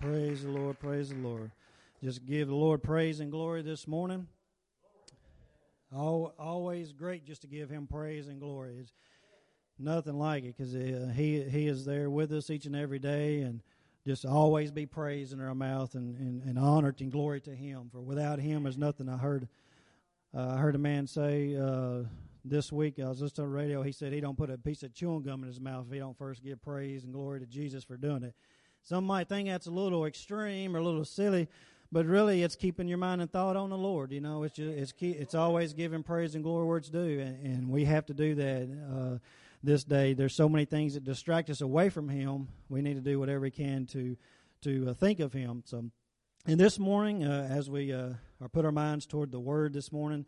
Praise 0.00 0.44
the 0.44 0.50
Lord, 0.50 0.78
praise 0.78 1.08
the 1.08 1.16
Lord. 1.16 1.50
Just 2.04 2.24
give 2.24 2.46
the 2.46 2.54
Lord 2.54 2.84
praise 2.84 3.18
and 3.18 3.32
glory 3.32 3.62
this 3.62 3.88
morning. 3.88 4.28
always 5.92 6.92
great 6.92 7.24
just 7.26 7.40
to 7.40 7.48
give 7.48 7.68
Him 7.68 7.88
praise 7.88 8.28
and 8.28 8.38
glory. 8.38 8.76
It's 8.78 8.92
nothing 9.76 10.16
like 10.16 10.44
it 10.44 10.56
because 10.56 10.72
uh, 10.72 11.12
He 11.16 11.42
He 11.42 11.66
is 11.66 11.84
there 11.84 12.10
with 12.10 12.30
us 12.30 12.48
each 12.48 12.64
and 12.64 12.76
every 12.76 13.00
day, 13.00 13.40
and 13.40 13.60
just 14.06 14.24
always 14.24 14.70
be 14.70 14.86
praise 14.86 15.32
in 15.32 15.40
our 15.40 15.54
mouth 15.54 15.96
and, 15.96 16.16
and, 16.16 16.44
and 16.44 16.60
honor 16.60 16.94
and 17.00 17.10
glory 17.10 17.40
to 17.40 17.50
Him. 17.50 17.88
For 17.90 18.00
without 18.00 18.38
Him, 18.38 18.62
there's 18.62 18.78
nothing. 18.78 19.08
I 19.08 19.16
heard 19.16 19.48
uh, 20.32 20.50
I 20.50 20.58
heard 20.58 20.76
a 20.76 20.78
man 20.78 21.08
say 21.08 21.56
uh, 21.56 22.04
this 22.44 22.70
week. 22.70 23.00
I 23.00 23.08
was 23.08 23.20
listening 23.20 23.46
on 23.46 23.52
the 23.52 23.58
radio. 23.58 23.82
He 23.82 23.90
said 23.90 24.12
he 24.12 24.20
don't 24.20 24.38
put 24.38 24.48
a 24.48 24.58
piece 24.58 24.84
of 24.84 24.94
chewing 24.94 25.22
gum 25.22 25.42
in 25.42 25.48
his 25.48 25.60
mouth 25.60 25.86
if 25.88 25.92
he 25.92 25.98
don't 25.98 26.16
first 26.16 26.44
give 26.44 26.62
praise 26.62 27.02
and 27.02 27.12
glory 27.12 27.40
to 27.40 27.46
Jesus 27.46 27.82
for 27.82 27.96
doing 27.96 28.22
it. 28.22 28.34
Some 28.82 29.04
might 29.04 29.28
think 29.28 29.48
that's 29.48 29.66
a 29.66 29.70
little 29.70 30.06
extreme 30.06 30.74
or 30.74 30.78
a 30.78 30.84
little 30.84 31.04
silly, 31.04 31.48
but 31.92 32.06
really 32.06 32.42
it's 32.42 32.56
keeping 32.56 32.88
your 32.88 32.98
mind 32.98 33.20
and 33.20 33.30
thought 33.30 33.56
on 33.56 33.70
the 33.70 33.76
Lord. 33.78 34.12
You 34.12 34.20
know, 34.20 34.44
it's 34.44 34.56
just, 34.56 34.76
it's 34.76 34.94
it's 35.00 35.34
always 35.34 35.72
giving 35.72 36.02
praise 36.02 36.34
and 36.34 36.44
glory 36.44 36.66
where 36.66 36.78
it's 36.78 36.88
due, 36.88 37.20
and, 37.20 37.46
and 37.46 37.68
we 37.68 37.84
have 37.84 38.06
to 38.06 38.14
do 38.14 38.34
that 38.34 38.68
uh, 38.92 39.18
this 39.62 39.84
day. 39.84 40.14
There's 40.14 40.34
so 40.34 40.48
many 40.48 40.64
things 40.64 40.94
that 40.94 41.04
distract 41.04 41.50
us 41.50 41.60
away 41.60 41.90
from 41.90 42.08
Him. 42.08 42.48
We 42.68 42.82
need 42.82 42.94
to 42.94 43.00
do 43.00 43.18
whatever 43.18 43.40
we 43.40 43.50
can 43.50 43.86
to 43.86 44.16
to 44.62 44.88
uh, 44.90 44.94
think 44.94 45.20
of 45.20 45.32
Him. 45.32 45.62
So, 45.66 45.84
and 46.46 46.58
this 46.58 46.78
morning, 46.78 47.24
uh, 47.24 47.48
as 47.50 47.68
we 47.68 47.92
uh, 47.92 48.14
are 48.40 48.48
put 48.48 48.64
our 48.64 48.72
minds 48.72 49.06
toward 49.06 49.32
the 49.32 49.40
Word 49.40 49.72
this 49.72 49.92
morning. 49.92 50.24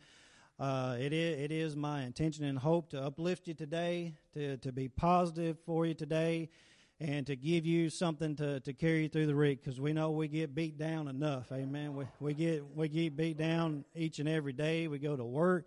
Uh, 0.59 0.95
it 1.01 1.15
is 1.15 1.41
it 1.41 1.51
is 1.51 1.75
my 1.75 2.03
intention 2.03 2.45
and 2.45 2.59
hope 2.59 2.91
to 2.91 3.03
uplift 3.03 3.49
you 3.49 3.55
today, 3.55 4.13
to 4.35 4.59
to 4.59 4.71
be 4.71 4.89
positive 4.89 5.57
for 5.65 5.87
you 5.87 5.95
today, 5.95 6.51
and 7.01 7.27
to 7.27 7.35
give 7.35 7.65
you 7.65 7.89
something 7.89 8.37
to, 8.37 8.61
to 8.61 8.73
carry 8.75 9.05
you 9.05 9.09
through 9.09 9.27
the 9.27 9.35
week 9.35 9.65
because 9.65 9.81
we 9.81 9.95
know 9.95 10.11
we 10.11 10.29
get 10.29 10.55
beat 10.55 10.77
down 10.77 11.09
enough. 11.09 11.51
Amen. 11.51 11.95
We, 11.97 12.05
we 12.21 12.35
get 12.35 12.65
we 12.77 12.89
get 12.89 13.17
beat 13.17 13.39
down 13.39 13.85
each 13.95 14.19
and 14.19 14.29
every 14.29 14.53
day. 14.53 14.87
We 14.87 14.99
go 14.99 15.17
to 15.17 15.25
work. 15.25 15.67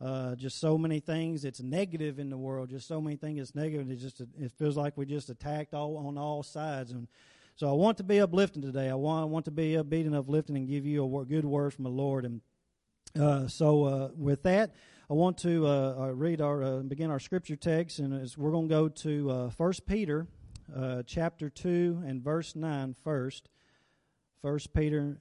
Uh, 0.00 0.34
just 0.34 0.58
so 0.58 0.76
many 0.76 0.98
things 0.98 1.44
it's 1.44 1.62
negative 1.62 2.18
in 2.18 2.28
the 2.28 2.36
world. 2.36 2.68
Just 2.68 2.88
so 2.88 3.00
many 3.00 3.14
things 3.14 3.40
it's 3.40 3.54
negative. 3.54 3.88
It 3.88 3.96
just 3.96 4.20
it 4.20 4.50
feels 4.58 4.76
like 4.76 4.96
we 4.96 5.06
just 5.06 5.30
attacked 5.30 5.72
all 5.72 5.96
on 5.96 6.18
all 6.18 6.42
sides. 6.42 6.90
And 6.90 7.06
so 7.54 7.68
I 7.68 7.72
want 7.72 7.98
to 7.98 8.02
be 8.02 8.20
uplifting 8.20 8.62
today. 8.62 8.90
I 8.90 8.94
want 8.94 9.22
I 9.22 9.26
want 9.26 9.44
to 9.44 9.52
be 9.52 9.74
upbeat 9.74 10.06
and 10.06 10.16
uplifting 10.16 10.56
and 10.56 10.68
give 10.68 10.84
you 10.84 11.04
a 11.20 11.24
good 11.24 11.44
word 11.44 11.72
from 11.72 11.84
the 11.84 11.90
Lord. 11.90 12.24
And 12.24 12.40
uh, 13.18 13.46
so 13.46 13.84
uh, 13.84 14.08
with 14.16 14.42
that. 14.42 14.74
I 15.10 15.14
want 15.14 15.36
to 15.38 15.66
uh, 15.66 15.94
uh 15.98 16.14
read 16.14 16.40
our 16.40 16.62
uh, 16.62 16.76
begin 16.78 17.10
our 17.10 17.20
scripture 17.20 17.56
text, 17.56 17.98
and 17.98 18.32
we're 18.38 18.50
going 18.50 18.68
to 18.68 18.74
go 18.74 18.88
to 18.88 19.50
First 19.50 19.84
Peter 19.84 20.26
uh, 20.74 21.02
chapter 21.06 21.50
2 21.50 22.02
and 22.06 22.22
verse 22.22 22.54
9 22.56 22.94
first. 23.02 23.48
1 24.42 24.58
Peter 24.74 25.18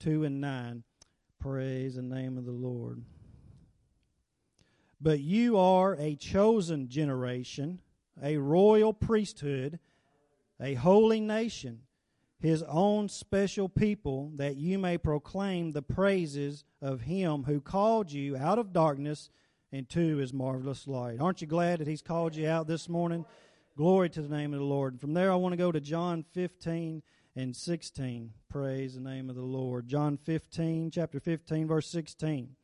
2 0.00 0.24
and 0.24 0.40
9. 0.40 0.82
Praise 1.38 1.96
the 1.96 2.02
name 2.02 2.38
of 2.38 2.44
the 2.44 2.52
Lord. 2.52 3.02
But 5.00 5.20
you 5.20 5.58
are 5.58 5.96
a 5.98 6.14
chosen 6.14 6.88
generation, 6.88 7.80
a 8.22 8.36
royal 8.36 8.92
priesthood, 8.92 9.78
a 10.60 10.74
holy 10.74 11.20
nation, 11.20 11.80
his 12.38 12.62
own 12.62 13.08
special 13.08 13.68
people, 13.68 14.30
that 14.36 14.56
you 14.56 14.78
may 14.78 14.96
proclaim 14.96 15.72
the 15.72 15.82
praises 15.82 16.64
of 16.80 17.02
him 17.02 17.42
who 17.44 17.60
called 17.60 18.12
you 18.12 18.36
out 18.36 18.58
of 18.58 18.72
darkness 18.72 19.28
into 19.72 20.18
his 20.18 20.32
marvelous 20.32 20.86
light. 20.86 21.20
Aren't 21.20 21.40
you 21.40 21.46
glad 21.46 21.80
that 21.80 21.88
he's 21.88 22.02
called 22.02 22.36
you 22.36 22.48
out 22.48 22.66
this 22.66 22.88
morning? 22.88 23.24
Glory 23.76 24.10
to 24.10 24.20
the 24.20 24.34
name 24.34 24.52
of 24.52 24.60
the 24.60 24.66
Lord. 24.66 24.92
And 24.92 25.00
from 25.00 25.14
there, 25.14 25.32
I 25.32 25.36
want 25.36 25.54
to 25.54 25.56
go 25.56 25.72
to 25.72 25.80
John 25.80 26.24
15 26.34 27.02
and 27.34 27.56
16. 27.56 28.30
Praise 28.50 28.94
the 28.94 29.00
name 29.00 29.30
of 29.30 29.36
the 29.36 29.42
Lord. 29.42 29.88
John 29.88 30.18
15, 30.18 30.90
chapter 30.90 31.18
15, 31.18 31.68
verse 31.68 31.88
16. 31.88 32.54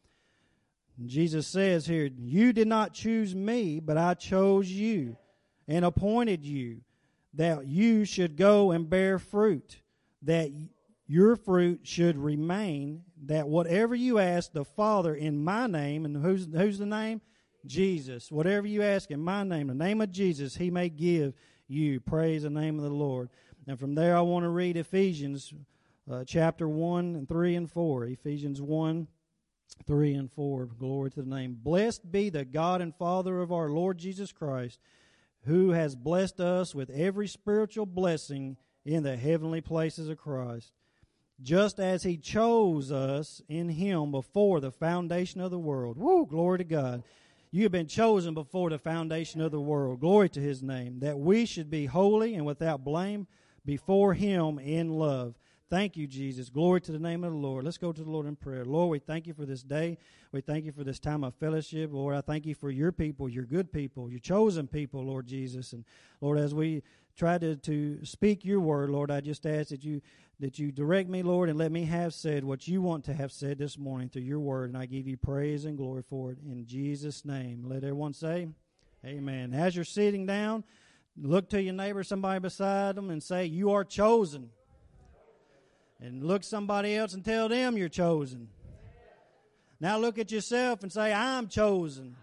Jesus 1.07 1.47
says 1.47 1.87
here, 1.87 2.11
You 2.19 2.53
did 2.53 2.69
not 2.69 2.93
choose 2.93 3.35
me, 3.35 3.81
but 3.81 3.97
I 3.97 4.15
chose 4.15 4.71
you 4.71 5.17
and 5.67 5.85
appointed 5.85 6.45
you 6.45 6.83
that 7.35 7.67
you 7.67 8.05
should 8.05 8.37
go 8.37 8.73
and 8.73 8.91
bear 8.91 9.19
fruit, 9.19 9.81
that 10.23 10.51
your 11.07 11.37
fruit 11.37 11.81
should 11.85 12.19
remain, 12.19 13.05
that 13.25 13.49
whatever 13.49 13.95
you 13.95 14.19
ask 14.19 14.53
the 14.53 14.65
Father 14.65 15.15
in 15.15 15.43
my 15.43 15.67
name, 15.67 16.05
and 16.05 16.23
who's, 16.23 16.49
who's 16.53 16.79
the 16.79 16.87
name? 16.87 17.23
Jesus. 17.67 18.31
Whatever 18.31 18.67
you 18.67 18.83
ask 18.83 19.11
in 19.11 19.21
my 19.21 19.43
name, 19.43 19.69
the 19.69 19.75
name 19.75 20.01
of 20.01 20.11
Jesus, 20.11 20.57
he 20.57 20.71
may 20.71 20.89
give 20.89 21.35
you. 21.67 22.01
Praise 22.01 22.43
the 22.43 22.51
name 22.51 22.79
of 22.79 22.85
the 22.85 22.91
Lord. 22.91 23.29
And 23.67 23.79
from 23.79 23.95
there, 23.95 24.17
I 24.17 24.23
want 24.23 24.45
to 24.45 24.49
read 24.49 24.77
Ephesians 24.77 25.53
uh, 26.11 26.25
chapter 26.25 26.69
1 26.69 27.15
and 27.15 27.29
3 27.29 27.55
and 27.57 27.71
4. 27.71 28.07
Ephesians 28.07 28.63
1, 28.63 29.07
3 29.87 30.15
and 30.15 30.33
4. 30.33 30.67
Glory 30.67 31.11
to 31.11 31.23
the 31.23 31.29
name. 31.29 31.59
Blessed 31.63 32.11
be 32.11 32.31
the 32.31 32.45
God 32.45 32.81
and 32.81 32.95
Father 32.95 33.41
of 33.41 33.53
our 33.53 33.69
Lord 33.69 33.99
Jesus 33.99 34.33
Christ, 34.33 34.79
who 35.43 35.71
has 35.71 35.95
blessed 35.95 36.41
us 36.41 36.75
with 36.75 36.91
every 36.91 37.29
spiritual 37.29 37.87
blessing 37.87 38.57
in 38.85 39.03
the 39.03 39.17
heavenly 39.17 39.61
places 39.61 40.09
of 40.09 40.17
Christ, 40.17 40.73
just 41.43 41.79
as 41.79 42.03
he 42.03 42.17
chose 42.17 42.91
us 42.91 43.43
in 43.49 43.69
him 43.69 44.11
before 44.11 44.61
the 44.61 44.73
foundation 44.73 45.43
of 45.43 45.51
the 45.51 45.59
world. 45.59 45.99
Woo, 45.99 46.27
glory 46.27 46.59
to 46.59 46.65
God 46.65 47.03
you 47.51 47.63
have 47.63 47.73
been 47.73 47.87
chosen 47.87 48.35
before 48.35 48.71
the 48.71 48.79
foundation 48.79 49.41
of 49.41 49.51
the 49.51 49.61
world. 49.61 50.01
Glory 50.01 50.29
to 50.31 50.41
his 50.41 50.63
name. 50.63 51.01
That 51.01 51.19
we 51.19 51.47
should 51.47 51.71
be 51.71 51.87
holy 51.87 52.35
and 52.35 52.45
without 52.45 52.85
blame 52.85 53.27
before 53.65 54.15
him 54.15 54.59
in 54.59 54.91
love. 54.91 55.35
Thank 55.71 55.99
you, 55.99 56.07
Jesus. 56.07 56.49
Glory 56.49 56.81
to 56.83 56.93
the 56.93 56.99
name 56.99 57.25
of 57.25 57.33
the 57.33 57.39
Lord. 57.39 57.65
Let's 57.65 57.77
go 57.77 57.93
to 57.93 58.03
the 58.03 58.11
Lord 58.11 58.27
in 58.27 58.37
prayer. 58.37 58.65
Lord, 58.65 58.91
we 58.91 58.99
thank 58.99 59.27
you 59.27 59.35
for 59.35 59.45
this 59.45 59.63
day. 59.63 59.99
We 60.33 60.41
thank 60.41 60.65
you 60.65 60.73
for 60.73 60.83
this 60.83 60.99
time 60.99 61.25
of 61.25 61.35
fellowship. 61.35 61.91
Lord, 61.93 62.15
I 62.15 62.23
thank 62.23 62.47
you 62.47 62.55
for 62.55 62.71
your 62.71 62.91
people, 62.91 63.29
your 63.29 63.45
good 63.45 63.71
people, 63.71 64.11
your 64.11 64.21
chosen 64.21 64.67
people, 64.67 65.05
Lord 65.05 65.27
Jesus. 65.27 65.75
And 65.75 65.85
Lord, 66.23 66.39
as 66.39 66.55
we 66.55 66.83
try 67.17 67.37
to, 67.37 67.57
to 67.57 68.05
speak 68.05 68.47
your 68.47 68.61
word, 68.61 68.89
Lord, 68.89 69.11
I 69.11 69.21
just 69.21 69.45
ask 69.45 69.69
that 69.69 69.85
you 69.85 70.01
that 70.41 70.59
you 70.59 70.71
direct 70.71 71.09
me, 71.09 71.23
Lord, 71.23 71.49
and 71.49 71.59
let 71.59 71.73
me 71.73 71.85
have 71.85 72.15
said 72.15 72.45
what 72.45 72.69
you 72.69 72.81
want 72.81 73.05
to 73.05 73.15
have 73.15 73.33
said 73.33 73.59
this 73.59 73.77
morning 73.77 74.09
through 74.09 74.23
your 74.23 74.39
word. 74.39 74.71
And 74.71 74.79
I 74.79 74.87
give 74.87 75.09
you 75.09 75.17
praise 75.17 75.65
and 75.65 75.77
glory 75.77 76.03
for 76.09 76.31
it 76.31 76.39
in 76.47 76.65
Jesus' 76.67 77.25
name. 77.25 77.65
Let 77.67 77.79
everyone 77.79 78.15
say, 78.15 78.49
Amen. 79.05 79.55
As 79.55 79.75
you're 79.75 79.85
sitting 79.85 80.27
down, 80.27 80.65
look 81.17 81.51
to 81.51 81.63
your 81.63 81.75
neighbor, 81.75 82.03
somebody 82.05 82.41
beside 82.41 82.95
them, 82.95 83.11
and 83.11 83.23
say, 83.23 83.47
You 83.47 83.73
are 83.73 83.85
chosen. 83.85 84.51
And 86.01 86.23
look 86.23 86.45
somebody 86.45 86.95
else 86.95 87.15
and 87.15 87.25
tell 87.25 87.49
them 87.49 87.77
you're 87.77 87.89
chosen. 87.89 88.49
Now 89.81 89.99
look 89.99 90.19
at 90.19 90.31
yourself 90.31 90.83
and 90.83 90.93
say, 90.93 91.13
I'm 91.13 91.49
chosen. 91.49 92.15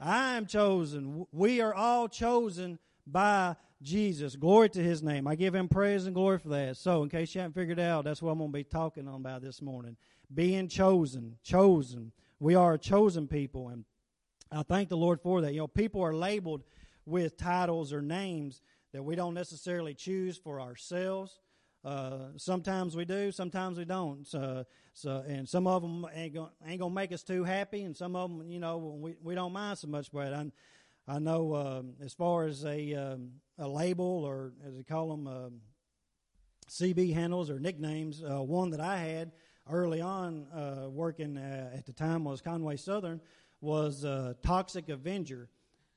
I'm 0.00 0.46
chosen. 0.46 1.26
We 1.32 1.60
are 1.62 1.74
all 1.74 2.08
chosen 2.08 2.78
by 3.06 3.56
Jesus. 3.82 4.36
Glory 4.36 4.68
to 4.70 4.82
his 4.82 5.02
name. 5.02 5.26
I 5.26 5.34
give 5.34 5.54
him 5.54 5.68
praise 5.68 6.06
and 6.06 6.14
glory 6.14 6.38
for 6.38 6.48
that. 6.50 6.76
So, 6.76 7.02
in 7.02 7.08
case 7.08 7.34
you 7.34 7.40
haven't 7.40 7.54
figured 7.54 7.80
out, 7.80 8.04
that's 8.04 8.22
what 8.22 8.30
I'm 8.30 8.38
going 8.38 8.50
to 8.50 8.58
be 8.58 8.64
talking 8.64 9.08
on 9.08 9.16
about 9.16 9.42
this 9.42 9.60
morning. 9.60 9.96
Being 10.32 10.68
chosen. 10.68 11.36
Chosen. 11.42 12.12
We 12.40 12.54
are 12.54 12.74
a 12.74 12.78
chosen 12.78 13.28
people. 13.28 13.68
And 13.68 13.84
I 14.50 14.62
thank 14.62 14.88
the 14.88 14.96
Lord 14.96 15.20
for 15.20 15.40
that. 15.42 15.52
You 15.52 15.60
know, 15.60 15.66
people 15.66 16.02
are 16.02 16.14
labeled 16.14 16.62
with 17.06 17.36
titles 17.36 17.92
or 17.92 18.02
names 18.02 18.60
that 18.92 19.02
we 19.02 19.16
don't 19.16 19.34
necessarily 19.34 19.94
choose 19.94 20.36
for 20.36 20.60
ourselves. 20.60 21.40
Uh, 21.84 22.28
sometimes 22.36 22.94
we 22.94 23.04
do, 23.04 23.32
sometimes 23.32 23.76
we 23.76 23.84
don't. 23.84 24.26
So, 24.26 24.64
so 24.92 25.24
and 25.26 25.48
some 25.48 25.66
of 25.66 25.82
them 25.82 26.06
ain't 26.14 26.34
gonna, 26.34 26.50
ain't 26.66 26.80
gonna 26.80 26.94
make 26.94 27.12
us 27.12 27.24
too 27.24 27.42
happy, 27.42 27.82
and 27.82 27.96
some 27.96 28.14
of 28.14 28.30
them, 28.30 28.48
you 28.48 28.60
know, 28.60 28.78
we 28.78 29.16
we 29.22 29.34
don't 29.34 29.52
mind 29.52 29.78
so 29.78 29.88
much. 29.88 30.12
But 30.12 30.32
I, 30.32 30.46
I 31.08 31.18
know 31.18 31.54
um, 31.54 31.94
as 32.00 32.14
far 32.14 32.44
as 32.44 32.64
a 32.64 32.94
um, 32.94 33.32
a 33.58 33.68
label 33.68 34.24
or 34.24 34.52
as 34.66 34.76
they 34.76 34.82
call 34.82 35.08
them 35.10 35.26
um, 35.26 35.60
CB 36.68 37.12
handles 37.12 37.50
or 37.50 37.58
nicknames, 37.58 38.22
uh, 38.22 38.42
one 38.42 38.70
that 38.70 38.80
I 38.80 38.98
had 38.98 39.32
early 39.70 40.00
on 40.00 40.46
uh, 40.54 40.88
working 40.88 41.36
uh, 41.36 41.70
at 41.74 41.86
the 41.86 41.92
time 41.92 42.24
was 42.24 42.40
Conway 42.40 42.76
Southern 42.76 43.20
was 43.60 44.04
uh, 44.04 44.34
Toxic 44.42 44.88
Avenger, 44.88 45.48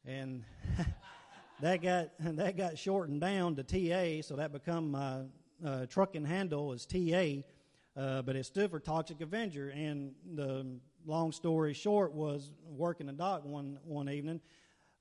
and 0.05 0.43
that 1.61 1.81
got 1.81 2.09
that 2.19 2.57
got 2.57 2.77
shortened 2.77 3.21
down 3.21 3.55
to 3.55 3.63
TA, 3.63 4.21
so 4.25 4.35
that 4.35 4.51
become 4.51 4.91
my 4.91 5.21
uh, 5.65 5.85
trucking 5.85 6.25
handle 6.25 6.73
is 6.73 6.85
TA. 6.85 7.43
Uh, 7.97 8.21
but 8.21 8.35
it 8.35 8.45
stood 8.45 8.69
for 8.69 8.79
Toxic 8.79 9.21
Avenger. 9.21 9.69
And 9.69 10.13
the 10.33 10.65
long 11.05 11.31
story 11.31 11.73
short 11.73 12.11
was 12.13 12.51
working 12.67 13.07
the 13.07 13.13
dock 13.13 13.45
one 13.45 13.79
one 13.85 14.09
evening, 14.09 14.41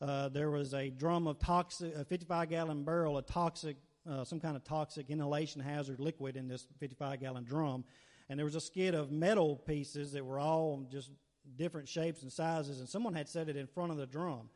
uh, 0.05 0.29
there 0.29 0.51
was 0.51 0.75
a 0.75 0.91
drum 0.91 1.27
of 1.27 1.39
toxic, 1.39 1.95
a 1.95 2.05
55 2.05 2.51
gallon 2.51 2.85
barrel 2.85 3.17
of 3.17 3.27
toxic, 3.27 3.77
uh, 4.09 4.23
some 4.23 4.39
kind 4.39 4.55
of 4.55 4.62
toxic 4.62 5.09
inhalation 5.09 5.62
hazard 5.62 5.99
liquid 5.99 6.37
in 6.37 6.47
this 6.47 6.67
55 6.79 7.21
gallon 7.21 7.45
drum. 7.45 7.85
And 8.29 8.39
there 8.39 8.45
was 8.45 8.55
a 8.55 8.61
skid 8.61 8.95
of 8.95 9.11
metal 9.11 9.56
pieces 9.56 10.12
that 10.12 10.25
were 10.25 10.39
all 10.39 10.87
just 10.91 11.11
different 11.56 11.89
shapes 11.89 12.23
and 12.23 12.31
sizes, 12.31 12.81
and 12.81 12.89
someone 12.89 13.15
had 13.15 13.29
set 13.31 13.49
it 13.49 13.56
in 13.56 13.67
front 13.67 13.93
of 13.93 13.97
the 13.97 14.06
drum. 14.06 14.51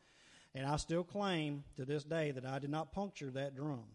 And 0.53 0.67
I 0.67 0.77
still 0.77 1.03
claim 1.03 1.63
to 1.77 1.85
this 1.85 2.03
day 2.03 2.29
that 2.31 2.45
I 2.45 2.59
did 2.59 2.69
not 2.69 2.91
puncture 2.91 3.31
that 3.31 3.55
drum. 3.55 3.85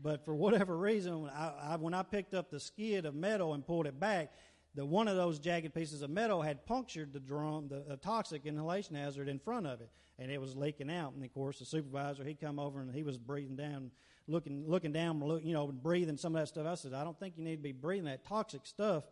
But 0.00 0.24
for 0.24 0.34
whatever 0.34 0.76
reason, 0.78 1.28
I, 1.34 1.72
I, 1.72 1.76
when 1.76 1.92
I 1.92 2.04
picked 2.04 2.32
up 2.32 2.50
the 2.50 2.60
skid 2.60 3.04
of 3.04 3.14
metal 3.14 3.52
and 3.52 3.66
pulled 3.66 3.86
it 3.86 4.00
back, 4.00 4.32
the 4.76 4.84
one 4.84 5.08
of 5.08 5.16
those 5.16 5.38
jagged 5.38 5.74
pieces 5.74 6.02
of 6.02 6.10
metal 6.10 6.42
had 6.42 6.66
punctured 6.66 7.14
the 7.14 7.18
drum, 7.18 7.66
the, 7.68 7.82
the 7.88 7.96
toxic 7.96 8.44
inhalation 8.44 8.94
hazard 8.94 9.26
in 9.26 9.38
front 9.38 9.66
of 9.66 9.80
it, 9.80 9.88
and 10.18 10.30
it 10.30 10.38
was 10.38 10.54
leaking 10.54 10.90
out. 10.90 11.14
And 11.14 11.24
of 11.24 11.32
course, 11.32 11.58
the 11.58 11.64
supervisor 11.64 12.22
he'd 12.22 12.40
come 12.40 12.58
over 12.58 12.80
and 12.80 12.94
he 12.94 13.02
was 13.02 13.16
breathing 13.16 13.56
down, 13.56 13.90
looking 14.28 14.68
looking 14.68 14.92
down, 14.92 15.40
you 15.42 15.54
know, 15.54 15.66
breathing 15.66 16.18
some 16.18 16.36
of 16.36 16.42
that 16.42 16.48
stuff. 16.48 16.66
I 16.66 16.74
said, 16.74 16.92
I 16.92 17.04
don't 17.04 17.18
think 17.18 17.38
you 17.38 17.44
need 17.44 17.56
to 17.56 17.62
be 17.62 17.72
breathing 17.72 18.04
that 18.04 18.24
toxic 18.24 18.66
stuff. 18.66 19.04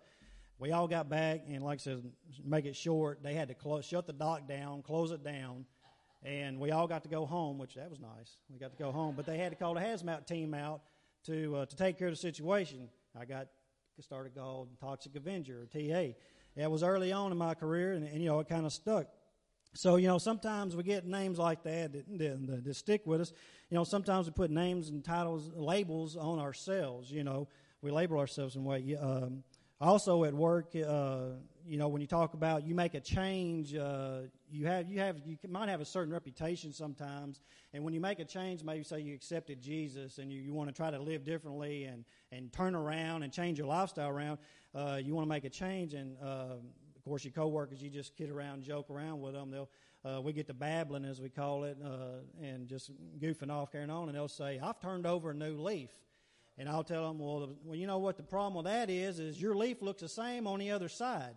We 0.59 0.71
all 0.71 0.87
got 0.87 1.09
back, 1.09 1.45
and 1.49 1.65
like 1.65 1.81
I 1.81 1.83
said, 1.83 2.03
make 2.45 2.67
it 2.67 2.77
short, 2.77 3.23
they 3.23 3.35
had 3.35 3.49
to 3.49 3.55
close, 3.55 3.87
shut 3.87 4.07
the 4.07 4.13
dock 4.13 4.47
down, 4.47 4.83
close 4.83 5.11
it 5.11 5.25
down, 5.25 5.65
and 6.23 6.61
we 6.61 6.71
all 6.71 6.87
got 6.87 7.03
to 7.05 7.09
go 7.09 7.27
home, 7.27 7.59
which 7.59 7.75
that 7.75 7.91
was 7.91 8.01
nice. 8.01 8.37
We 8.51 8.59
got 8.59 8.71
to 8.71 8.79
go 8.79 8.93
home, 8.93 9.15
but 9.17 9.27
they 9.27 9.39
had 9.39 9.51
to 9.51 9.57
call 9.57 9.75
the 9.75 9.81
hazmat 9.81 10.27
team 10.27 10.53
out 10.53 10.83
to 11.25 11.57
uh, 11.57 11.67
to 11.67 11.75
take 11.75 11.99
care 11.99 12.09
of 12.09 12.13
the 12.13 12.21
situation. 12.21 12.89
I 13.19 13.25
got 13.25 13.49
started 14.03 14.35
called 14.35 14.69
Toxic 14.81 15.15
Avenger 15.17 15.63
or 15.63 15.67
TA. 15.67 16.15
That 16.57 16.71
was 16.71 16.83
early 16.83 17.13
on 17.13 17.33
in 17.33 17.39
my 17.39 17.55
career, 17.55 17.93
and, 17.93 18.07
and 18.07 18.21
you 18.21 18.29
know 18.29 18.41
it 18.41 18.49
kind 18.49 18.67
of 18.67 18.73
stuck. 18.73 19.07
So 19.75 19.97
you 19.97 20.09
know 20.09 20.19
sometimes 20.19 20.77
we 20.77 20.83
get 20.83 21.07
names 21.07 21.39
like 21.39 21.63
that 21.65 21.93
that, 21.93 22.19
that 22.19 22.65
that, 22.65 22.75
stick 22.75 23.03
with 23.07 23.21
us. 23.21 23.33
You 23.71 23.77
know 23.77 23.85
sometimes 23.85 24.27
we 24.27 24.33
put 24.33 24.51
names 24.51 24.89
and 24.89 25.05
titles, 25.05 25.51
labels 25.55 26.17
on 26.17 26.39
ourselves. 26.39 27.11
You 27.11 27.25
know 27.25 27.49
we 27.83 27.91
label 27.91 28.19
ourselves 28.19 28.57
in 28.57 28.63
a 28.63 28.65
way. 28.65 28.97
Um, 29.01 29.45
also 29.81 30.25
at 30.25 30.33
work, 30.35 30.75
uh, 30.75 31.19
you 31.67 31.79
know, 31.79 31.89
when 31.89 32.01
you 32.01 32.07
talk 32.07 32.35
about 32.35 32.67
you 32.67 32.75
make 32.75 32.95
a 32.95 33.01
change, 33.01 33.75
uh, 33.75 34.21
you 34.55 34.67
have 34.67 34.89
you 34.89 35.01
have 35.01 35.21
you 35.27 35.37
might 35.49 35.69
have 35.69 35.81
a 35.81 35.85
certain 35.85 36.13
reputation 36.13 36.73
sometimes, 36.73 37.41
and 37.73 37.83
when 37.83 37.93
you 37.93 38.01
make 38.01 38.21
a 38.21 38.25
change, 38.25 38.63
maybe 38.63 38.85
say 38.85 39.01
you 39.01 39.13
accepted 39.13 39.61
Jesus 39.61 40.19
and 40.19 40.33
you, 40.33 40.41
you 40.41 40.55
want 40.55 40.69
to 40.69 40.75
try 40.75 40.93
to 40.93 40.99
live 40.99 41.25
differently 41.25 41.85
and 41.85 42.05
and 42.31 42.53
turn 42.53 42.77
around 42.77 43.25
and 43.25 43.33
change 43.33 43.59
your 43.59 43.67
lifestyle 43.67 44.09
around, 44.09 44.39
uh, 44.75 45.01
you 45.03 45.13
want 45.13 45.27
to 45.27 45.29
make 45.29 45.45
a 45.45 45.51
change, 45.51 45.95
and 45.95 46.17
uh, 46.23 46.55
of 46.97 47.05
course 47.05 47.25
your 47.25 47.33
coworkers, 47.33 47.83
you 47.83 47.91
just 47.91 48.17
kid 48.17 48.31
around, 48.31 48.63
joke 48.63 48.91
around 48.91 49.21
with 49.21 49.35
them. 49.35 49.51
They'll 49.51 49.71
uh, 50.05 50.21
we 50.21 50.33
get 50.33 50.47
to 50.47 50.55
babbling 50.55 51.05
as 51.05 51.21
we 51.21 51.31
call 51.31 51.65
it, 51.65 51.77
uh, 51.85 52.21
and 52.41 52.69
just 52.69 52.93
goofing 53.19 53.51
off, 53.51 53.73
carrying 53.73 53.91
on, 53.91 54.09
and 54.09 54.17
they'll 54.17 54.29
say, 54.29 54.61
"I've 54.63 54.81
turned 54.81 55.05
over 55.07 55.31
a 55.31 55.35
new 55.35 55.61
leaf." 55.61 55.91
And 56.57 56.69
I'll 56.69 56.85
tell 56.85 57.09
them, 57.09 57.19
well, 57.19 57.51
well, 57.65 57.75
you 57.75 57.89
know 57.89 57.99
what 57.99 58.17
the 58.17 58.23
problem 58.23 58.55
with 58.55 58.67
that 58.67 58.89
is, 58.89 59.19
is 59.19 59.43
your 59.43 59.57
leaf 59.57 59.83
looks 59.83 60.03
the 60.03 60.09
same 60.09 60.47
on 60.47 60.61
the 60.61 60.71
other 60.71 60.89
side. 60.89 61.35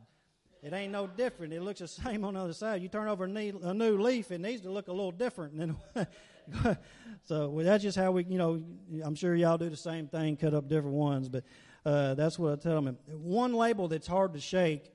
It 0.64 0.74
ain't 0.74 0.92
no 0.92 1.08
different. 1.08 1.54
It 1.54 1.62
looks 1.62 1.80
the 1.80 1.88
same 1.88 2.26
on 2.26 2.34
the 2.34 2.42
other 2.42 2.54
side. 2.54 2.82
You 2.82 2.90
turn 2.90 3.08
over 3.08 3.26
a, 3.26 3.28
a 3.28 3.74
new 3.74 3.98
leaf, 3.98 4.32
it 4.32 4.42
needs 4.42 4.62
to 4.64 4.72
look 4.72 4.88
a 4.88 4.92
little 4.92 5.12
different. 5.12 5.54
And 5.54 5.76
so 7.24 7.50
well, 7.50 7.66
that's 7.66 7.84
just 7.84 7.98
how 7.98 8.12
we, 8.12 8.26
you 8.26 8.38
know, 8.38 8.62
I'm 9.04 9.16
sure 9.16 9.36
y'all 9.36 9.58
do 9.58 9.70
the 9.70 9.78
same 9.78 10.08
thing, 10.08 10.38
cut 10.38 10.54
up 10.54 10.68
different 10.68 10.96
ones. 10.96 11.30
But 11.30 11.44
uh, 11.86 12.16
that's 12.16 12.38
what 12.38 12.54
I 12.54 12.56
tell 12.56 12.82
them. 12.82 12.98
One 13.08 13.54
label 13.54 13.88
that's 13.88 14.08
hard 14.08 14.34
to 14.34 14.40
shake 14.40 14.92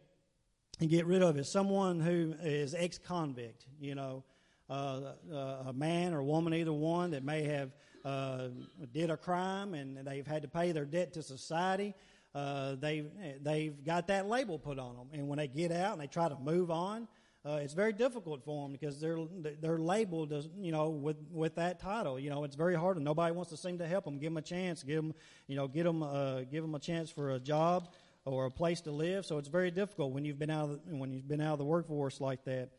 and 0.80 0.90
get 0.90 1.06
rid 1.06 1.22
of 1.22 1.38
is 1.38 1.48
someone 1.48 2.00
who 2.00 2.34
is 2.42 2.74
ex-convict. 2.74 3.66
You 3.80 3.94
know, 3.94 4.24
uh, 4.68 5.12
uh, 5.32 5.64
a 5.66 5.72
man 5.72 6.14
or 6.14 6.22
woman, 6.22 6.54
either 6.54 6.72
one, 6.72 7.12
that 7.12 7.24
may 7.24 7.44
have 7.44 7.70
uh, 8.04 8.48
did 8.92 9.10
a 9.10 9.16
crime 9.16 9.74
and 9.74 9.96
they've 10.06 10.26
had 10.26 10.42
to 10.42 10.48
pay 10.48 10.72
their 10.72 10.84
debt 10.84 11.12
to 11.14 11.22
society. 11.22 11.94
Uh, 12.34 12.76
they've 12.76 13.10
they've 13.42 13.84
got 13.84 14.06
that 14.06 14.26
label 14.26 14.58
put 14.58 14.78
on 14.78 14.96
them, 14.96 15.08
and 15.12 15.28
when 15.28 15.38
they 15.38 15.48
get 15.48 15.70
out 15.70 15.92
and 15.92 16.00
they 16.00 16.06
try 16.06 16.28
to 16.28 16.36
move 16.36 16.70
on, 16.70 17.06
uh, 17.44 17.58
it's 17.60 17.74
very 17.74 17.92
difficult 17.92 18.42
for 18.44 18.64
them 18.64 18.72
because 18.72 19.00
they're 19.00 19.18
they're 19.60 19.78
labeled 19.78 20.32
as 20.32 20.48
you 20.60 20.72
know 20.72 20.88
with 20.88 21.16
with 21.30 21.56
that 21.56 21.80
title. 21.80 22.18
You 22.18 22.30
know, 22.30 22.44
it's 22.44 22.56
very 22.56 22.74
hard, 22.74 22.96
and 22.96 23.04
nobody 23.04 23.34
wants 23.34 23.50
to 23.50 23.56
seem 23.56 23.78
to 23.78 23.86
help 23.86 24.04
them, 24.04 24.18
give 24.18 24.30
them 24.30 24.38
a 24.38 24.42
chance, 24.42 24.82
give 24.82 25.02
them 25.02 25.14
you 25.46 25.56
know, 25.56 25.68
get 25.68 25.84
them 25.84 26.02
uh, 26.02 26.42
give 26.42 26.62
them 26.62 26.74
a 26.74 26.78
chance 26.78 27.10
for 27.10 27.32
a 27.32 27.40
job 27.40 27.88
or 28.24 28.46
a 28.46 28.50
place 28.50 28.80
to 28.82 28.92
live. 28.92 29.26
So 29.26 29.38
it's 29.38 29.48
very 29.48 29.70
difficult 29.70 30.12
when 30.12 30.24
you've 30.24 30.38
been 30.38 30.50
out 30.50 30.70
of 30.70 30.86
the, 30.86 30.96
when 30.96 31.12
you've 31.12 31.28
been 31.28 31.40
out 31.40 31.54
of 31.54 31.58
the 31.58 31.64
workforce 31.64 32.20
like 32.20 32.44
that. 32.44 32.70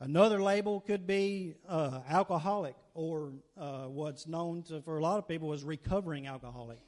Another 0.00 0.42
label 0.42 0.80
could 0.80 1.06
be 1.06 1.54
uh, 1.68 2.00
alcoholic, 2.08 2.76
or 2.94 3.32
uh, 3.58 3.84
what's 3.84 4.26
known 4.26 4.62
to, 4.64 4.80
for 4.82 4.98
a 4.98 5.02
lot 5.02 5.18
of 5.18 5.26
people 5.26 5.52
as 5.52 5.62
recovering 5.62 6.26
alcoholic. 6.26 6.78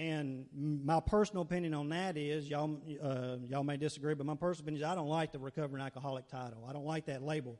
And 0.00 0.46
my 0.82 0.98
personal 0.98 1.42
opinion 1.42 1.74
on 1.74 1.90
that 1.90 2.16
is, 2.16 2.48
y'all, 2.48 2.80
uh, 3.02 3.36
y'all 3.46 3.62
may 3.62 3.76
disagree, 3.76 4.14
but 4.14 4.24
my 4.24 4.34
personal 4.34 4.64
opinion 4.64 4.82
is 4.82 4.90
I 4.90 4.94
don't 4.94 5.08
like 5.08 5.30
the 5.30 5.38
recovering 5.38 5.82
alcoholic 5.82 6.26
title. 6.26 6.64
I 6.66 6.72
don't 6.72 6.86
like 6.86 7.04
that 7.04 7.22
label 7.22 7.58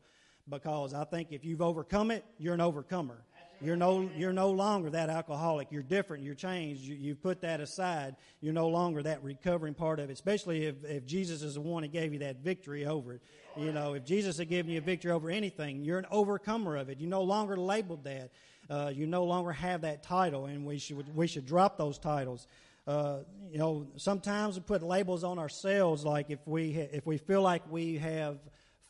because 0.48 0.94
I 0.94 1.04
think 1.04 1.32
if 1.32 1.44
you've 1.44 1.60
overcome 1.60 2.10
it, 2.10 2.24
you're 2.38 2.54
an 2.54 2.62
overcomer. 2.62 3.18
You're 3.60 3.76
no, 3.76 4.08
you're 4.16 4.32
no 4.32 4.52
longer 4.52 4.88
that 4.88 5.10
alcoholic. 5.10 5.70
You're 5.70 5.82
different. 5.82 6.24
You're 6.24 6.34
changed. 6.34 6.80
You, 6.80 6.94
you 6.94 7.14
put 7.14 7.42
that 7.42 7.60
aside. 7.60 8.16
You're 8.40 8.54
no 8.54 8.68
longer 8.68 9.02
that 9.02 9.22
recovering 9.22 9.74
part 9.74 10.00
of 10.00 10.08
it, 10.08 10.12
especially 10.14 10.64
if, 10.64 10.82
if 10.84 11.04
Jesus 11.04 11.42
is 11.42 11.54
the 11.54 11.60
one 11.60 11.82
that 11.82 11.92
gave 11.92 12.14
you 12.14 12.20
that 12.20 12.36
victory 12.36 12.86
over 12.86 13.14
it. 13.14 13.20
You 13.54 13.72
know, 13.72 13.92
if 13.92 14.06
Jesus 14.06 14.38
had 14.38 14.48
given 14.48 14.72
you 14.72 14.78
a 14.78 14.80
victory 14.80 15.10
over 15.10 15.28
anything, 15.28 15.84
you're 15.84 15.98
an 15.98 16.06
overcomer 16.10 16.76
of 16.76 16.88
it. 16.88 17.00
You 17.00 17.06
no 17.06 17.22
longer 17.22 17.58
labeled 17.58 18.04
that. 18.04 18.30
Uh, 18.70 18.92
you 18.94 19.06
no 19.06 19.24
longer 19.24 19.50
have 19.50 19.80
that 19.80 20.02
title, 20.02 20.46
and 20.46 20.64
we 20.64 20.78
should, 20.78 21.16
we 21.16 21.26
should 21.26 21.44
drop 21.44 21.76
those 21.76 21.98
titles. 21.98 22.46
Uh, 22.86 23.18
you 23.50 23.58
know, 23.58 23.86
sometimes 23.96 24.54
we 24.54 24.62
put 24.62 24.82
labels 24.82 25.24
on 25.24 25.38
ourselves, 25.38 26.04
like 26.04 26.30
if 26.30 26.38
we, 26.46 26.72
ha- 26.72 26.88
if 26.92 27.04
we 27.04 27.18
feel 27.18 27.42
like 27.42 27.62
we 27.70 27.98
have 27.98 28.38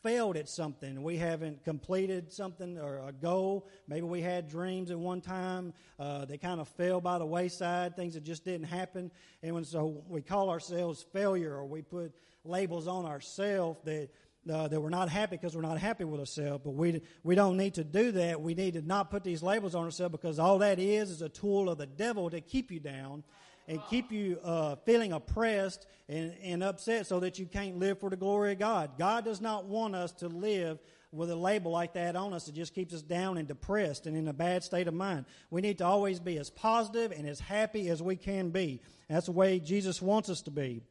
failed 0.03 0.37
at 0.37 0.49
something, 0.49 1.03
we 1.03 1.17
haven't 1.17 1.63
completed 1.63 2.31
something 2.31 2.77
or 2.77 2.99
a 3.07 3.11
goal. 3.11 3.67
Maybe 3.87 4.05
we 4.05 4.21
had 4.21 4.47
dreams 4.49 4.91
at 4.91 4.97
one 4.97 5.21
time. 5.21 5.73
Uh, 5.99 6.25
they 6.25 6.37
kind 6.37 6.59
of 6.59 6.67
fell 6.69 7.01
by 7.01 7.17
the 7.17 7.25
wayside, 7.25 7.95
things 7.95 8.13
that 8.13 8.23
just 8.23 8.43
didn't 8.45 8.67
happen. 8.67 9.11
And 9.43 9.53
when, 9.55 9.63
so 9.63 10.03
we 10.07 10.21
call 10.21 10.49
ourselves 10.49 11.05
failure 11.11 11.53
or 11.53 11.65
we 11.65 11.81
put 11.81 12.13
labels 12.43 12.87
on 12.87 13.05
ourselves 13.05 13.79
that, 13.85 14.09
uh, 14.49 14.67
that 14.67 14.81
we're 14.81 14.89
not 14.89 15.09
happy 15.09 15.37
because 15.37 15.55
we're 15.55 15.61
not 15.61 15.77
happy 15.77 16.03
with 16.03 16.19
ourselves. 16.19 16.61
But 16.63 16.71
we, 16.71 17.01
we 17.23 17.35
don't 17.35 17.57
need 17.57 17.75
to 17.75 17.83
do 17.83 18.11
that. 18.13 18.41
We 18.41 18.53
need 18.53 18.73
to 18.73 18.81
not 18.81 19.11
put 19.11 19.23
these 19.23 19.43
labels 19.43 19.75
on 19.75 19.83
ourselves 19.83 20.11
because 20.11 20.39
all 20.39 20.59
that 20.59 20.79
is 20.79 21.11
is 21.11 21.21
a 21.21 21.29
tool 21.29 21.69
of 21.69 21.77
the 21.77 21.85
devil 21.85 22.29
to 22.29 22.41
keep 22.41 22.71
you 22.71 22.79
down 22.79 23.23
and 23.67 23.79
keep 23.89 24.11
you 24.11 24.39
uh, 24.43 24.75
feeling 24.85 25.13
oppressed 25.13 25.85
and, 26.09 26.33
and 26.43 26.63
upset 26.63 27.07
so 27.07 27.19
that 27.19 27.39
you 27.39 27.45
can't 27.45 27.77
live 27.77 27.99
for 27.99 28.09
the 28.09 28.15
glory 28.15 28.53
of 28.53 28.59
God. 28.59 28.97
God 28.97 29.23
does 29.23 29.39
not 29.39 29.65
want 29.65 29.95
us 29.95 30.11
to 30.13 30.27
live 30.27 30.79
with 31.11 31.29
a 31.29 31.35
label 31.35 31.71
like 31.71 31.93
that 31.93 32.15
on 32.15 32.33
us 32.33 32.45
that 32.45 32.55
just 32.55 32.73
keeps 32.73 32.93
us 32.93 33.01
down 33.01 33.37
and 33.37 33.47
depressed 33.47 34.07
and 34.07 34.15
in 34.15 34.27
a 34.27 34.33
bad 34.33 34.63
state 34.63 34.87
of 34.87 34.93
mind. 34.93 35.25
We 35.49 35.61
need 35.61 35.77
to 35.79 35.85
always 35.85 36.19
be 36.19 36.37
as 36.37 36.49
positive 36.49 37.11
and 37.11 37.27
as 37.27 37.39
happy 37.39 37.89
as 37.89 38.01
we 38.01 38.15
can 38.15 38.49
be. 38.49 38.81
That's 39.09 39.25
the 39.25 39.33
way 39.33 39.59
Jesus 39.59 40.01
wants 40.01 40.29
us 40.29 40.41
to 40.43 40.51
be. 40.51 40.81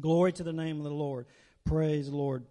Glory 0.00 0.32
to 0.32 0.44
the 0.44 0.52
name 0.52 0.78
of 0.78 0.84
the 0.84 0.90
Lord. 0.90 1.26
Praise 1.64 2.08
the 2.08 2.16
Lord. 2.16 2.44